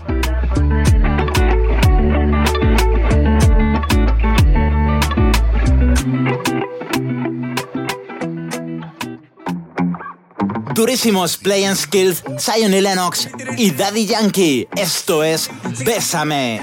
[10.81, 13.28] durísimos Play Skills, Zion y Lennox
[13.59, 14.66] y Daddy Yankee.
[14.74, 15.51] Esto es
[15.85, 16.59] Bésame.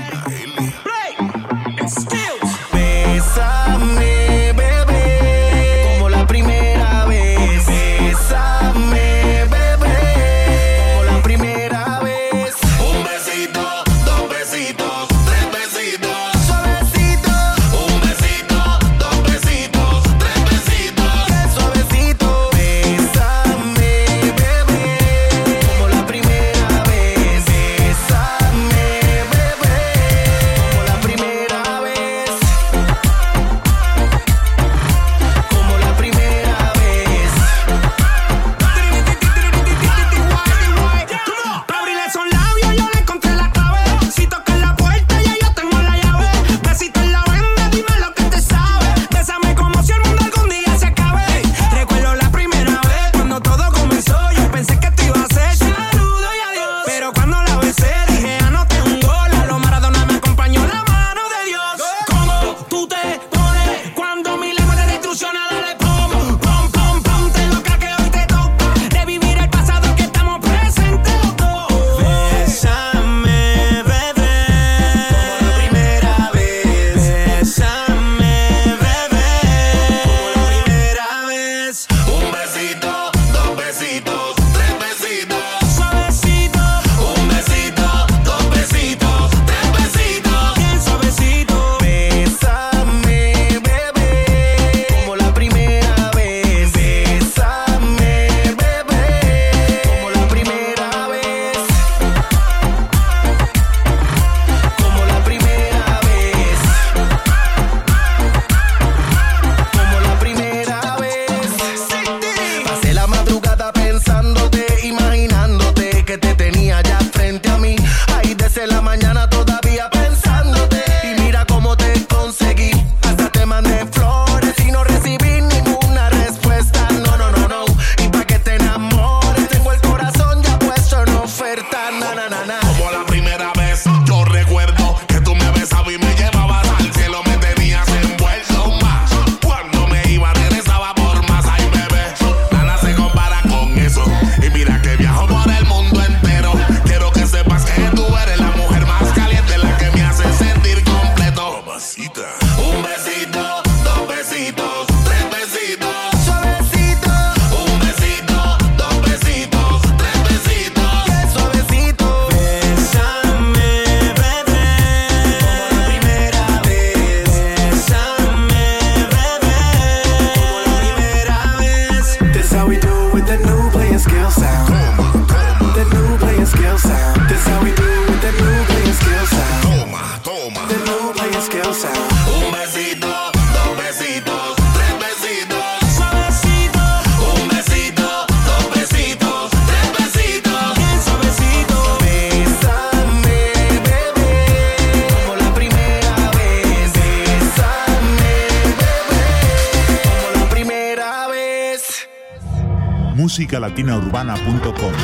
[203.68, 204.97] musicalatinaurbana.com.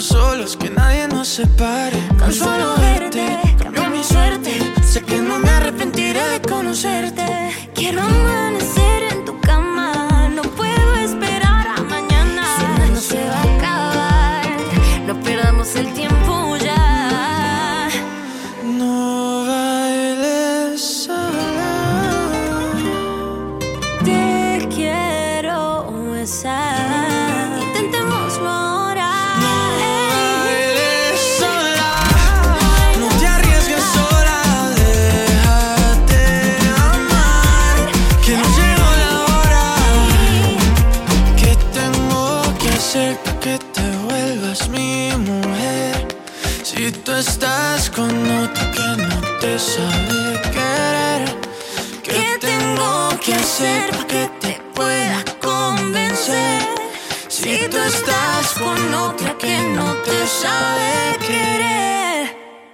[0.00, 1.96] solos, que nadie nos separe.
[2.18, 4.52] Tan solo verte cambió mi suerte.
[4.82, 7.50] Sé que no me arrepentiré de conocerte.
[7.74, 8.41] Quiero amanecer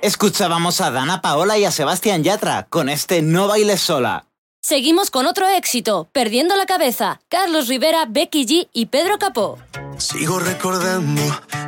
[0.09, 4.25] Escuchábamos a Dana Paola y a Sebastián Yatra con este No bailes sola.
[4.63, 9.59] Seguimos con otro éxito, Perdiendo la cabeza, Carlos Rivera, Becky G y Pedro Capó.
[9.99, 11.21] Sigo recordando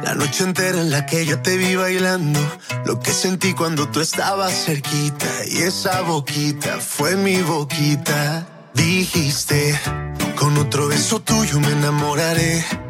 [0.02, 2.40] la noche entera en la que yo te vi bailando,
[2.86, 8.70] lo que sentí cuando tú estabas cerquita y esa boquita fue mi boquita.
[8.72, 9.78] Dijiste,
[10.34, 12.64] con otro beso tuyo me enamoraré.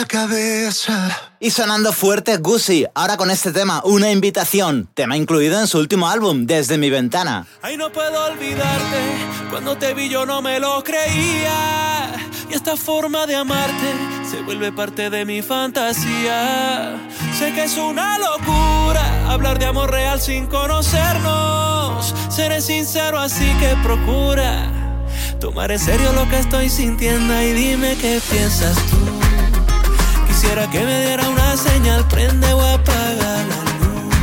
[0.00, 1.10] La cabeza.
[1.40, 6.08] Y sonando fuerte Gucci, ahora con este tema, una invitación, tema incluido en su último
[6.08, 7.46] álbum, Desde mi ventana.
[7.60, 8.98] Ay, no puedo olvidarte.
[9.50, 12.14] Cuando te vi yo no me lo creía.
[12.50, 13.92] Y esta forma de amarte
[14.30, 16.96] se vuelve parte de mi fantasía.
[17.38, 22.14] Sé que es una locura hablar de amor real sin conocernos.
[22.30, 24.72] Seré sincero, así que procura
[25.40, 29.09] tomar en serio lo que estoy sintiendo y dime qué piensas tú.
[30.50, 34.14] Quisiera que me diera una señal, prende o apaga la luz.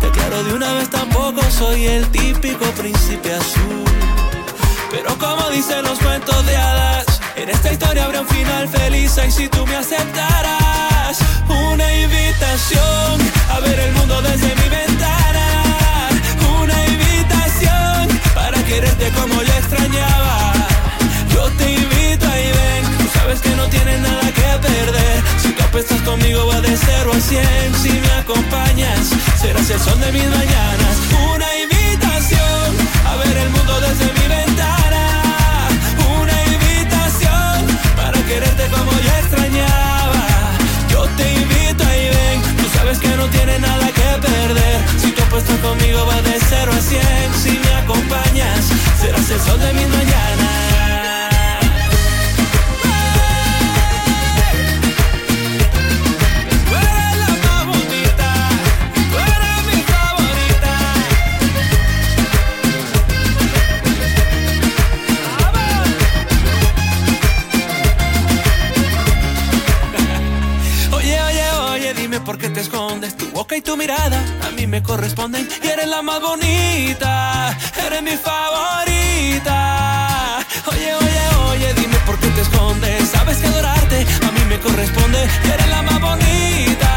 [0.00, 3.82] Te aclaro de una vez, tampoco soy el típico príncipe azul.
[4.92, 9.18] Pero como dicen los cuentos de hadas, en esta historia habrá un final feliz.
[9.26, 13.20] Y si tú me aceptaras, una invitación
[13.50, 15.46] a ver el mundo desde mi ventana.
[16.62, 20.52] Una invitación para quererte como yo extrañaba.
[21.34, 21.93] Yo te invito
[23.24, 25.22] sabes que no tienes nada que perder.
[25.42, 27.74] Si tú apuestas conmigo va de 0 a 100.
[27.82, 29.00] Si me acompañas,
[29.40, 30.94] serás el sol de mis mañanas.
[31.32, 32.68] Una invitación
[33.10, 35.02] a ver el mundo desde mi ventana.
[36.20, 37.54] Una invitación
[37.96, 40.24] para quererte como yo extrañaba.
[40.92, 44.76] Yo te invito y ven, tú sabes que no tienes nada que perder.
[45.00, 47.02] Si tú apuestas conmigo va de 0 a 100.
[47.42, 48.60] Si me acompañas,
[49.00, 50.63] serás el sol de mis mañanas.
[72.34, 73.16] Oye, dime por qué te escondes.
[73.16, 75.48] Tu boca y tu mirada a mí me corresponden.
[75.62, 77.56] Y eres la más bonita,
[77.86, 79.60] eres mi favorita.
[80.66, 81.20] Oye, oye,
[81.50, 83.08] oye, dime por qué te escondes.
[83.10, 85.28] Sabes que adorarte a mí me corresponde.
[85.44, 86.93] Y eres la más bonita,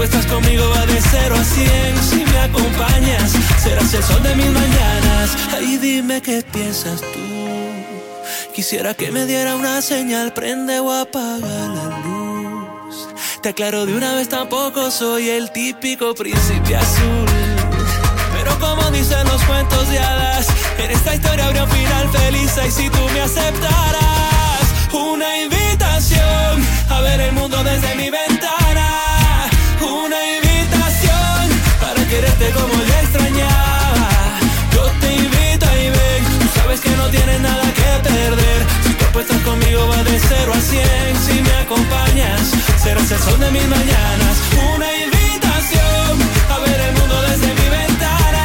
[0.00, 2.02] apuestas conmigo va de 0 a 100.
[2.02, 3.32] Si me acompañas,
[3.62, 5.36] serás el sol de mis mañanas.
[5.54, 7.20] Ay, dime qué piensas tú.
[8.54, 13.08] Quisiera que me diera una señal, prende o apaga la luz.
[13.42, 17.26] Te aclaro de una vez, tampoco soy el típico príncipe azul.
[18.32, 20.46] Pero como dicen los cuentos de hadas,
[20.78, 22.52] en esta historia habría un final feliz.
[22.66, 24.64] Y si tú me aceptaras,
[24.94, 28.59] una invitación a ver el mundo desde mi ventana.
[32.40, 34.08] Quererte como yo extrañaba.
[34.72, 38.66] Yo te invito y ven, tú sabes que no tienes nada que perder.
[38.84, 40.84] Si tú apuestas conmigo va de 0 a 100.
[41.26, 42.52] Si me acompañas,
[42.82, 44.34] serás el sol de mis mañanas.
[44.74, 46.12] Una invitación
[46.54, 48.44] a ver el mundo desde mi ventana.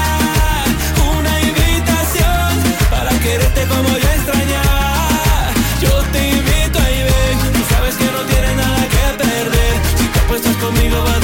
[1.17, 2.49] Una invitación
[2.89, 5.51] para quererte como yo extrañaba.
[5.81, 9.73] Yo te invito y ven, tú sabes que no tienes nada que perder.
[9.97, 11.14] Si tú apuestas conmigo va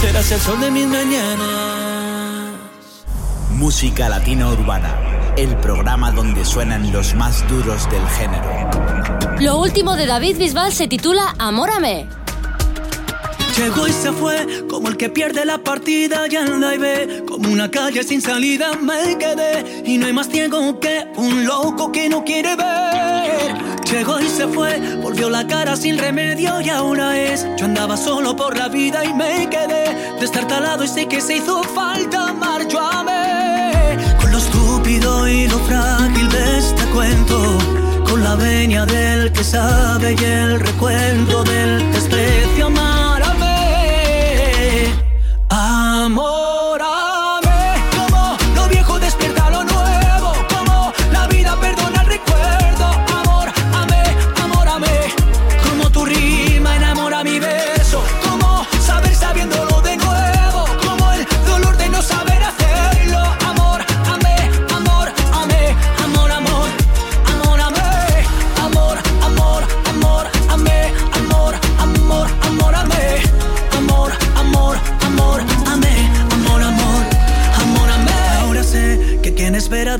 [0.00, 2.54] serás el sol de mis mañanas.
[3.50, 4.94] Música Latina Urbana,
[5.36, 8.70] el programa donde suenan los más duros del género.
[9.40, 12.06] Lo último de David Bisbal se titula Amórame.
[13.56, 17.50] Llegó y se fue, como el que pierde la partida ya en la ve Como
[17.50, 22.08] una calle sin salida me quedé Y no hay más ciego que un loco que
[22.08, 27.46] no quiere ver Llegó y se fue, volvió la cara sin remedio y ahora es.
[27.56, 30.14] Yo andaba solo por la vida y me quedé.
[30.20, 33.96] Destartalado y sé que se hizo falta amar, yo amé.
[34.20, 37.58] Con lo estúpido y lo frágil de este cuento
[38.08, 42.68] Con la venia del que sabe y el recuento del desprecio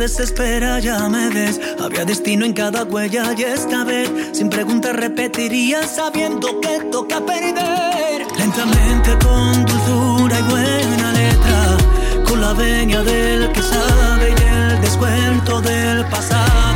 [0.08, 1.60] desespera, ya me ves.
[1.78, 8.26] Había destino en cada huella y esta vez, sin preguntas, repetiría sabiendo que toca perder.
[8.38, 15.60] Lentamente, con dulzura y buena letra, con la venia del que sabe y el descuento
[15.60, 16.67] del pasado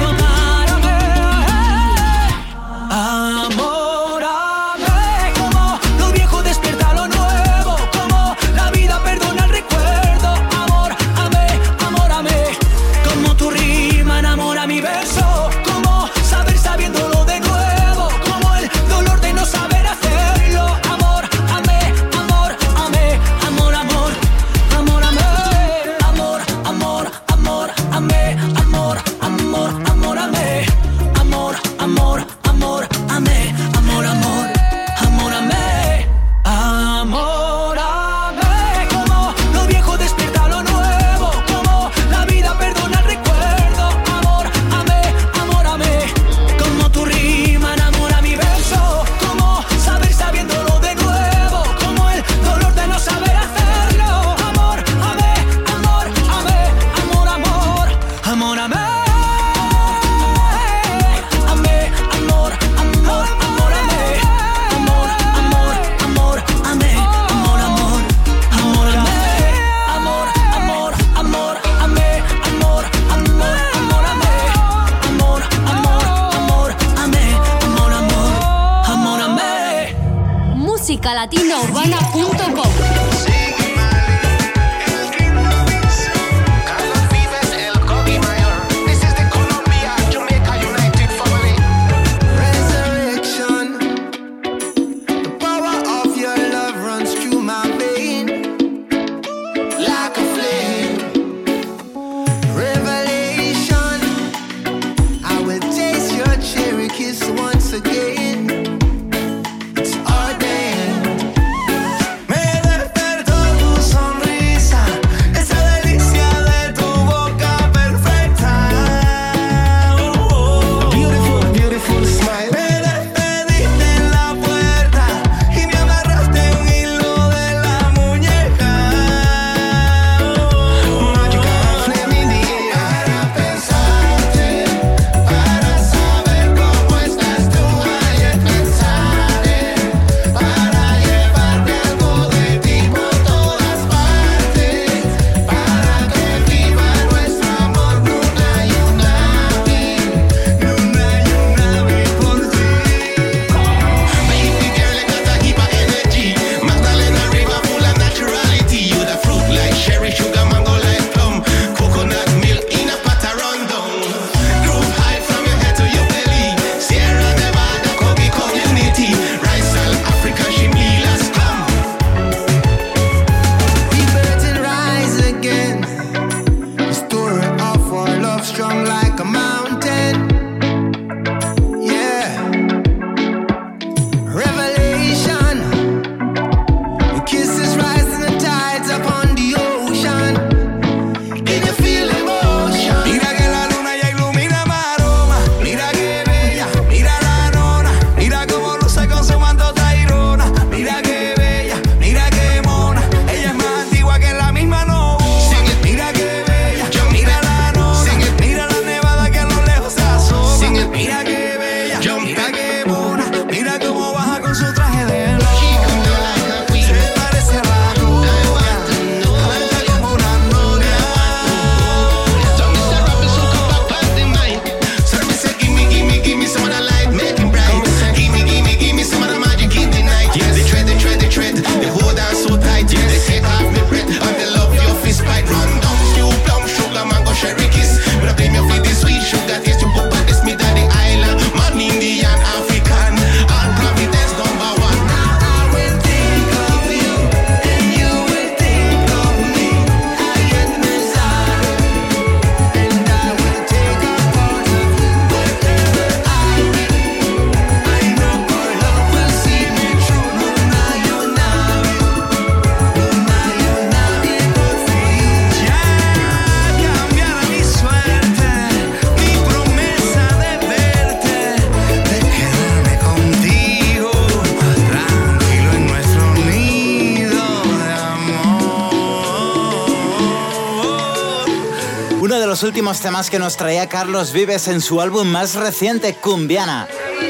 [282.72, 286.88] últimos temas que nos traía Carlos Vives en su álbum más reciente, Cumbiana.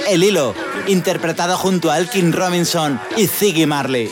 [0.09, 0.55] El hilo,
[0.86, 4.09] interpretado junto a Elkin Robinson y Ziggy Marley.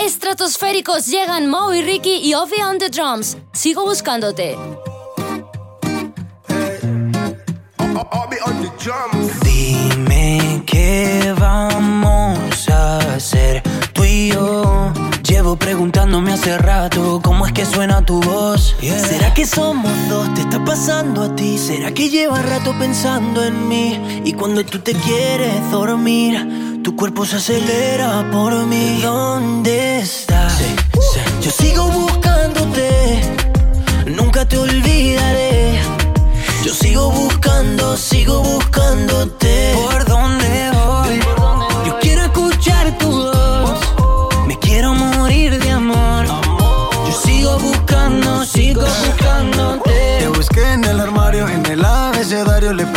[0.00, 3.36] Estratosféricos llegan Mo y Ricky y Ovi on the drums.
[3.52, 4.56] Sigo buscándote.
[22.74, 24.22] Pensando en mí?
[24.24, 29.00] Y cuando tú te quieres dormir, tu cuerpo se acelera por mí.
[29.02, 30.60] ¿Dónde estás?
[31.40, 33.20] Yo sigo buscándote,
[34.06, 35.80] nunca te olvidaré.
[36.64, 39.47] Yo sigo buscando, sigo buscándote.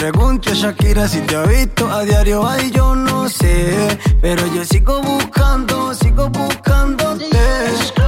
[0.02, 2.44] Pregunto a Shakira si te ha visto a diario.
[2.48, 4.00] Ay, yo no sé.
[4.20, 7.30] Pero yo sigo buscando, sigo buscándote.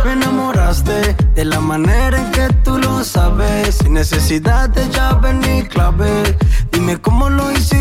[0.04, 3.76] Me enamoraste de la manera en que tú lo sabes.
[3.76, 6.36] Sin necesidad de llave ni clave.
[6.72, 7.73] Dime cómo lo hiciste,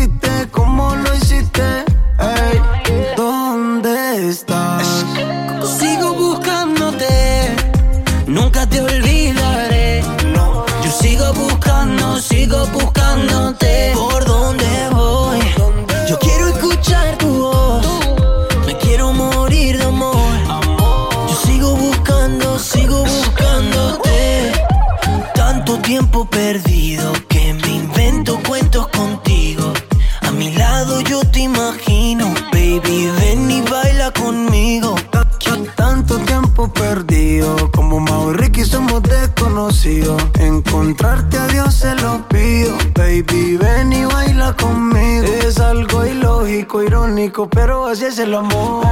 [43.57, 45.25] ven y baila conmigo.
[45.25, 48.85] Es algo ilógico, irónico, pero así es el amor.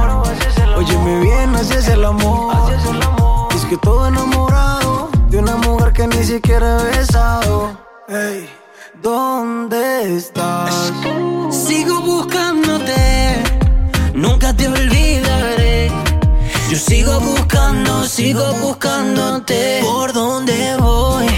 [0.76, 2.54] Óyeme bien, así es el amor.
[3.54, 7.76] Es que todo enamorado de una mujer que ni siquiera he besado.
[8.08, 8.48] Ey,
[9.02, 10.92] ¿dónde estás?
[11.50, 13.42] Sigo buscándote,
[14.14, 15.90] nunca te olvidaré.
[16.70, 19.80] Yo sigo buscando, sigo buscándote.
[19.82, 21.31] ¿Por dónde voy?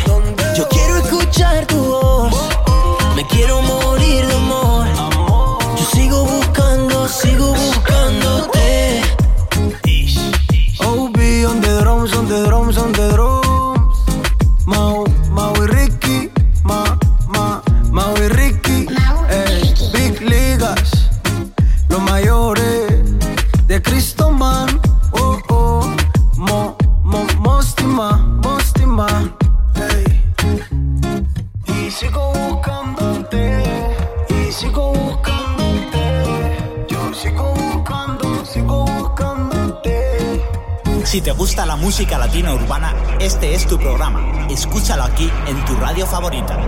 [41.55, 44.49] Gusta la música latina urbana, este es tu programa.
[44.51, 46.59] Escúchalo aquí en tu radio favorita.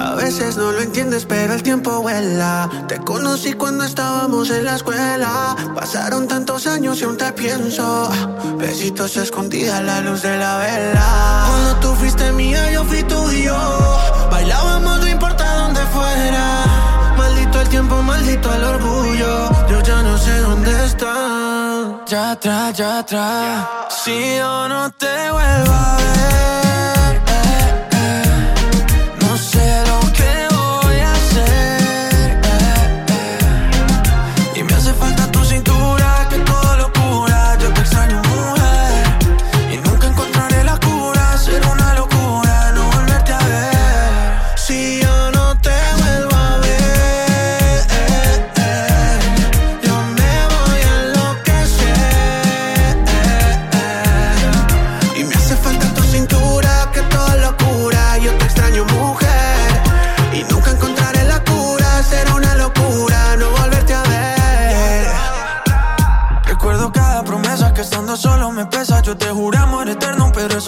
[0.00, 2.68] A veces no lo entiendes, pero el tiempo vuela.
[2.88, 5.54] Te conocí cuando estábamos en la escuela.
[5.72, 8.10] Pasaron tantos años y aún te pienso.
[8.58, 11.44] Besitos escondidas a la luz de la vela.
[11.46, 13.56] Cuando tú fuiste mía, yo fui tuyo.
[14.32, 16.64] Bailábamos, no importa dónde fuera.
[17.16, 19.68] Maldito el tiempo, maldito el orgullo.
[19.70, 21.51] Yo ya no sé dónde está.
[22.12, 23.66] Ya atrás, ya atrás.
[24.04, 26.61] Si yo no te vuelvo a ver,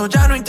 [0.08, 0.43] ya no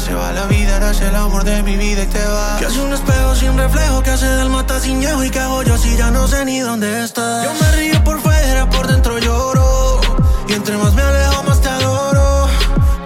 [0.00, 2.56] Se va la vida, eras el amor de mi vida y te va.
[2.58, 5.62] Que hace un espejo sin reflejo, que hace del mata sin llevo y que hago
[5.64, 7.44] yo si ya no sé ni dónde estás.
[7.44, 10.00] Yo me río por fuera, por dentro lloro.
[10.48, 12.48] Y entre más me alejo, más te adoro.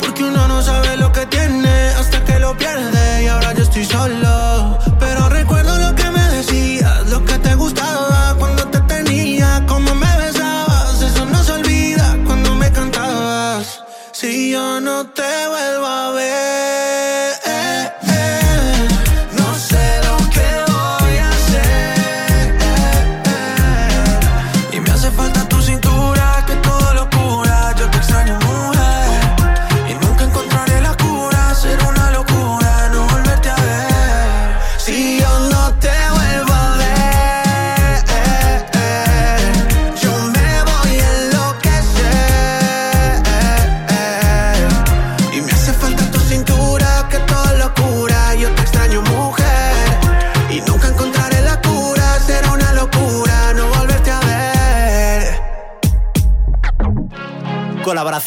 [0.01, 3.25] Porque uno no sabe lo que tiene hasta que lo pierde.
[3.25, 4.92] Y ahora yo estoy solo.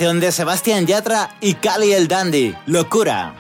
[0.06, 2.56] Colaboración de Sebastián Yatra y Cali el Dandy.
[2.68, 3.34] Locura.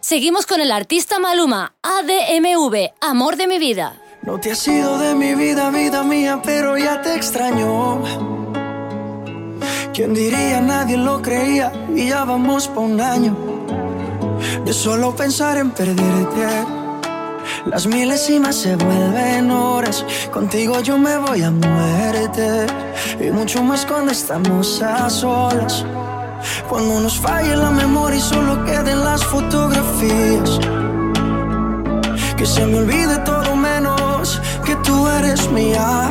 [0.00, 3.94] Seguimos con el artista Maluma, ADMV, Amor de mi vida.
[4.22, 8.02] No te has ido de mi vida, vida mía, pero ya te extraño.
[9.94, 10.60] ¿Quién diría?
[10.60, 13.36] Nadie lo creía y ya vamos pa' un año.
[14.64, 16.81] De solo pensar en perderte.
[17.66, 20.04] Las milésimas se vuelven horas.
[20.30, 22.66] Contigo yo me voy a muerte.
[23.20, 25.84] Y mucho más cuando estamos a solas.
[26.68, 30.58] Cuando nos falle la memoria y solo queden las fotografías.
[32.36, 36.10] Que se me olvide todo menos que tú eres mía.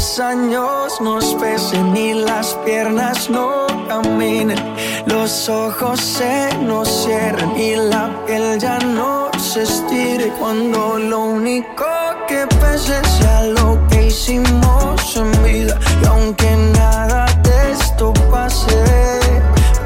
[0.00, 4.58] Los años nos pesen y las piernas no caminen,
[5.04, 10.32] los ojos se nos cierren y la piel ya no se estire.
[10.38, 11.84] Cuando lo único
[12.26, 15.78] que pese sea lo que hicimos en vida.
[16.02, 19.20] Y aunque nada de esto pase,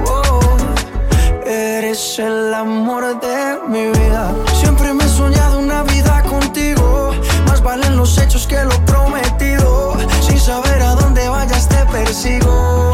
[0.06, 0.40] oh,
[1.44, 4.32] eres el amor de mi vida.
[4.60, 7.10] Siempre me he soñado una vida contigo.
[7.48, 8.93] Más valen los hechos que lo
[10.44, 12.92] saber a dónde vayas te persigo.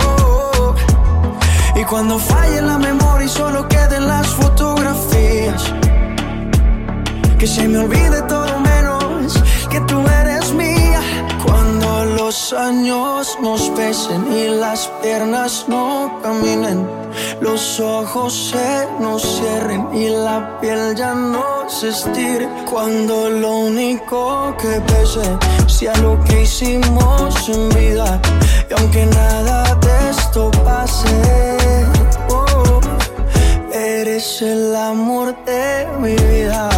[1.75, 5.63] Y cuando falle la memoria y solo queden las fotografías.
[7.41, 11.03] Que se me olvide todo menos que tú eres mía.
[11.45, 16.87] Cuando los años nos pesen y las piernas no caminen,
[17.41, 22.49] los ojos se nos cierren y la piel ya no se estire.
[22.71, 25.39] Cuando lo único que pese
[25.69, 28.21] sea lo que hicimos en vida.
[28.69, 31.57] Y aunque nada de esto pase,
[32.29, 32.81] oh,
[33.73, 36.69] eres el amor de mi vida.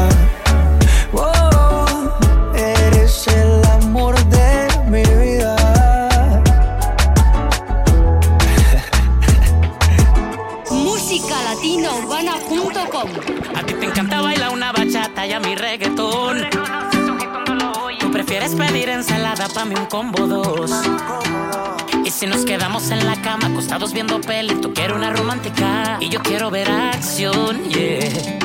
[15.22, 16.48] Una bachata y a mi reggaetón.
[17.98, 20.70] Tú prefieres pedir ensalada pa' mí un combo dos.
[22.04, 26.08] Y si nos quedamos en la cama acostados viendo peli, tú quieres una romántica y
[26.08, 28.38] yo quiero ver acción, yeah.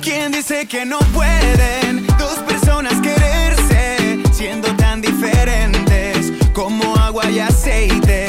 [0.00, 8.28] ¿Quién dice que no pueden dos personas quererse siendo tan diferentes como agua y aceite?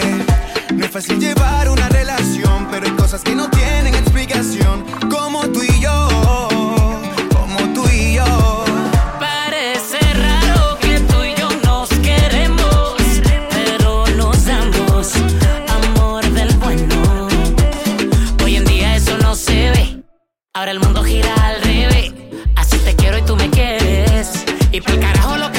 [0.74, 5.62] No es fácil llevar una relación, pero hay cosas que no tienen explicación, como tú
[5.64, 6.09] y yo,
[20.60, 22.12] Ahora el mundo gira al revés.
[22.58, 24.44] Así te quiero y tú me quieres.
[24.74, 25.59] Y por carajo lo que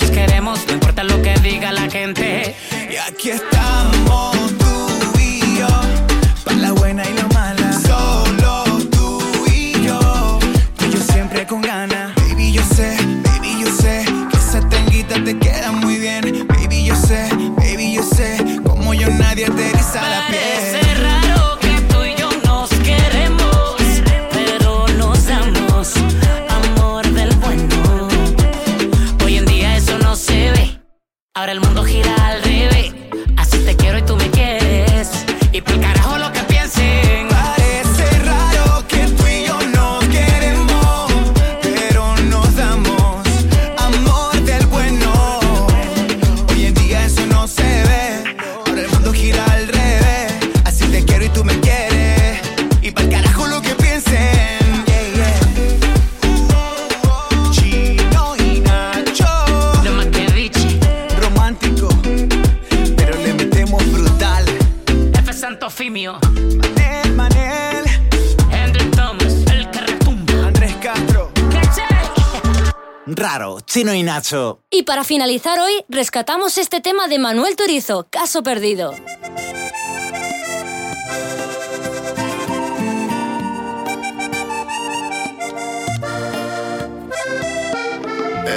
[73.21, 74.63] Raro, Chino y Nacho.
[74.71, 78.95] Y para finalizar hoy, rescatamos este tema de Manuel Turizo, Caso Perdido.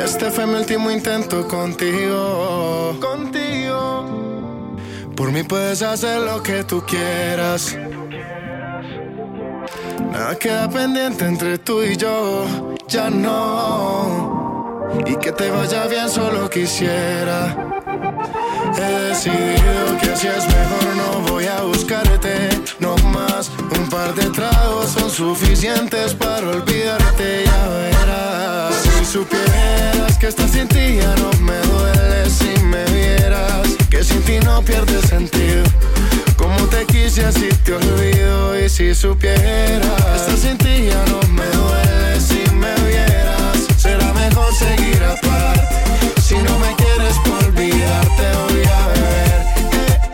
[0.04, 2.96] Este fue mi último intento contigo.
[3.00, 4.76] Contigo.
[5.14, 7.76] Por mí puedes hacer lo que tú quieras.
[10.10, 12.46] Nada queda pendiente entre tú y yo.
[12.88, 14.33] Ya no.
[15.06, 17.56] Y que te vaya bien solo quisiera.
[18.76, 22.48] He decidido que así es mejor, no voy a buscarte.
[22.80, 28.74] No más, un par de tragos son suficientes para olvidarte, ya verás.
[28.74, 33.68] Si supieras que estás sin ti ya no me duele si me vieras.
[33.90, 35.64] Que sin ti no pierde sentido.
[36.36, 41.46] Como te quise así te olvido y si supieras Estás sin ti ya no me
[41.46, 43.43] duele si me vieras
[43.84, 49.40] Será mejor seguir aparte Si no me quieres por olvidarte voy a beber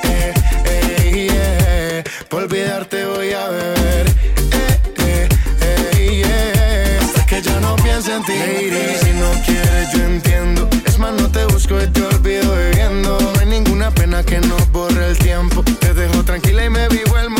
[0.04, 0.34] eh, eh,
[0.66, 2.26] eh, yeah.
[2.28, 5.28] Por olvidarte voy a beber eh, eh,
[5.62, 6.98] eh, yeah.
[7.06, 8.32] Hasta que ya no piense en ti.
[8.32, 10.68] Lady, si no quieres yo entiendo.
[10.84, 13.20] Es más no te busco y te olvido bebiendo.
[13.20, 15.62] No hay ninguna pena que no borre el tiempo.
[15.78, 17.39] Te dejo tranquila y me vivo el momento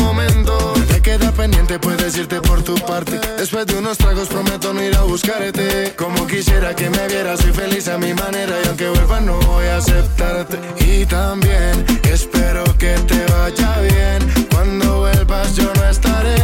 [1.17, 3.19] queda pendiente puedes irte por tu parte.
[3.37, 5.93] Después de unos tragos prometo no ir a buscarte.
[5.97, 8.55] Como quisiera que me vieras soy feliz a mi manera.
[8.63, 10.57] Y aunque vuelva no voy a aceptarte.
[10.79, 14.47] Y también espero que te vaya bien.
[14.51, 16.37] Cuando vuelvas yo no estaré.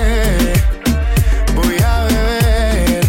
[1.56, 3.08] Voy a beber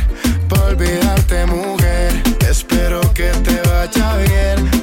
[0.48, 2.22] por olvidarte, mujer.
[2.48, 4.77] Espero que te vaya bien.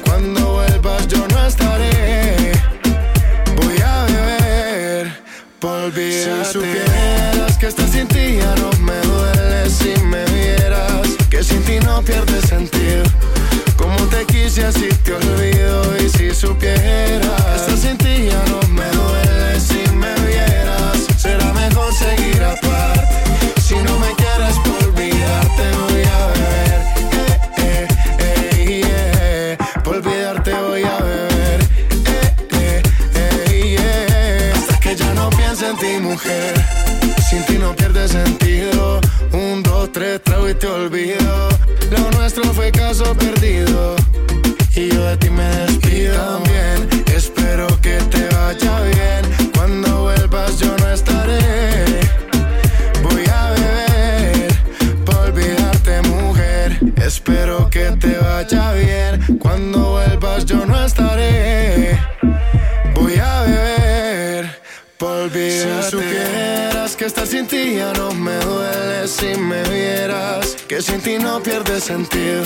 [12.56, 13.04] Sentido.
[13.76, 15.96] Como te quise, así te olvido.
[16.02, 20.98] Y si supieras estás sin ti, ya no me duele si me vieras.
[21.18, 23.06] Será mejor seguir aparte.
[23.66, 26.80] Si no me quieres por olvidarte, voy a beber.
[27.58, 27.88] Eh,
[28.18, 29.82] eh, eh, yeah.
[29.84, 31.60] Por olvidarte voy a beber.
[32.12, 32.82] Eh, eh,
[33.14, 34.58] eh, yeah.
[34.58, 36.55] Hasta que ya no piense en ti, mujer.
[39.96, 41.48] Tres, trago y te olvido.
[41.90, 43.96] Lo nuestro fue caso perdido.
[44.74, 46.14] Y yo de ti me despido.
[46.14, 49.52] También espero que te vaya bien.
[49.54, 51.40] Cuando vuelvas, yo no estaré.
[53.04, 54.54] Voy a beber
[55.06, 56.78] por olvidarte, mujer.
[56.96, 59.38] Espero que te vaya bien.
[59.38, 61.98] Cuando vuelvas, yo no estaré.
[62.94, 63.85] Voy a beber
[65.32, 69.08] Si supieras que estar sin ti ya no me duele.
[69.08, 72.44] Si me vieras que sin ti no pierde sentido.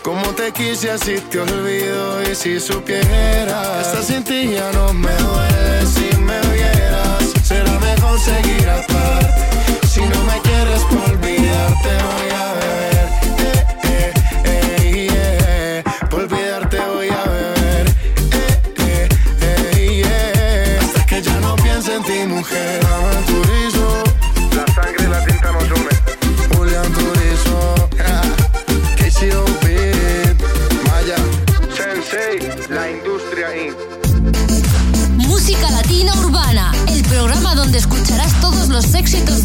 [0.00, 2.22] Como te quise así te olvido.
[2.30, 5.86] Y si supieras estar sin ti ya no me duele.
[5.86, 9.88] Si me vieras será mejor seguir aparte.
[9.88, 12.93] Si no me quieres por olvidarte voy a ver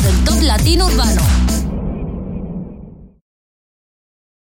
[0.10, 1.39] del top latino urbano.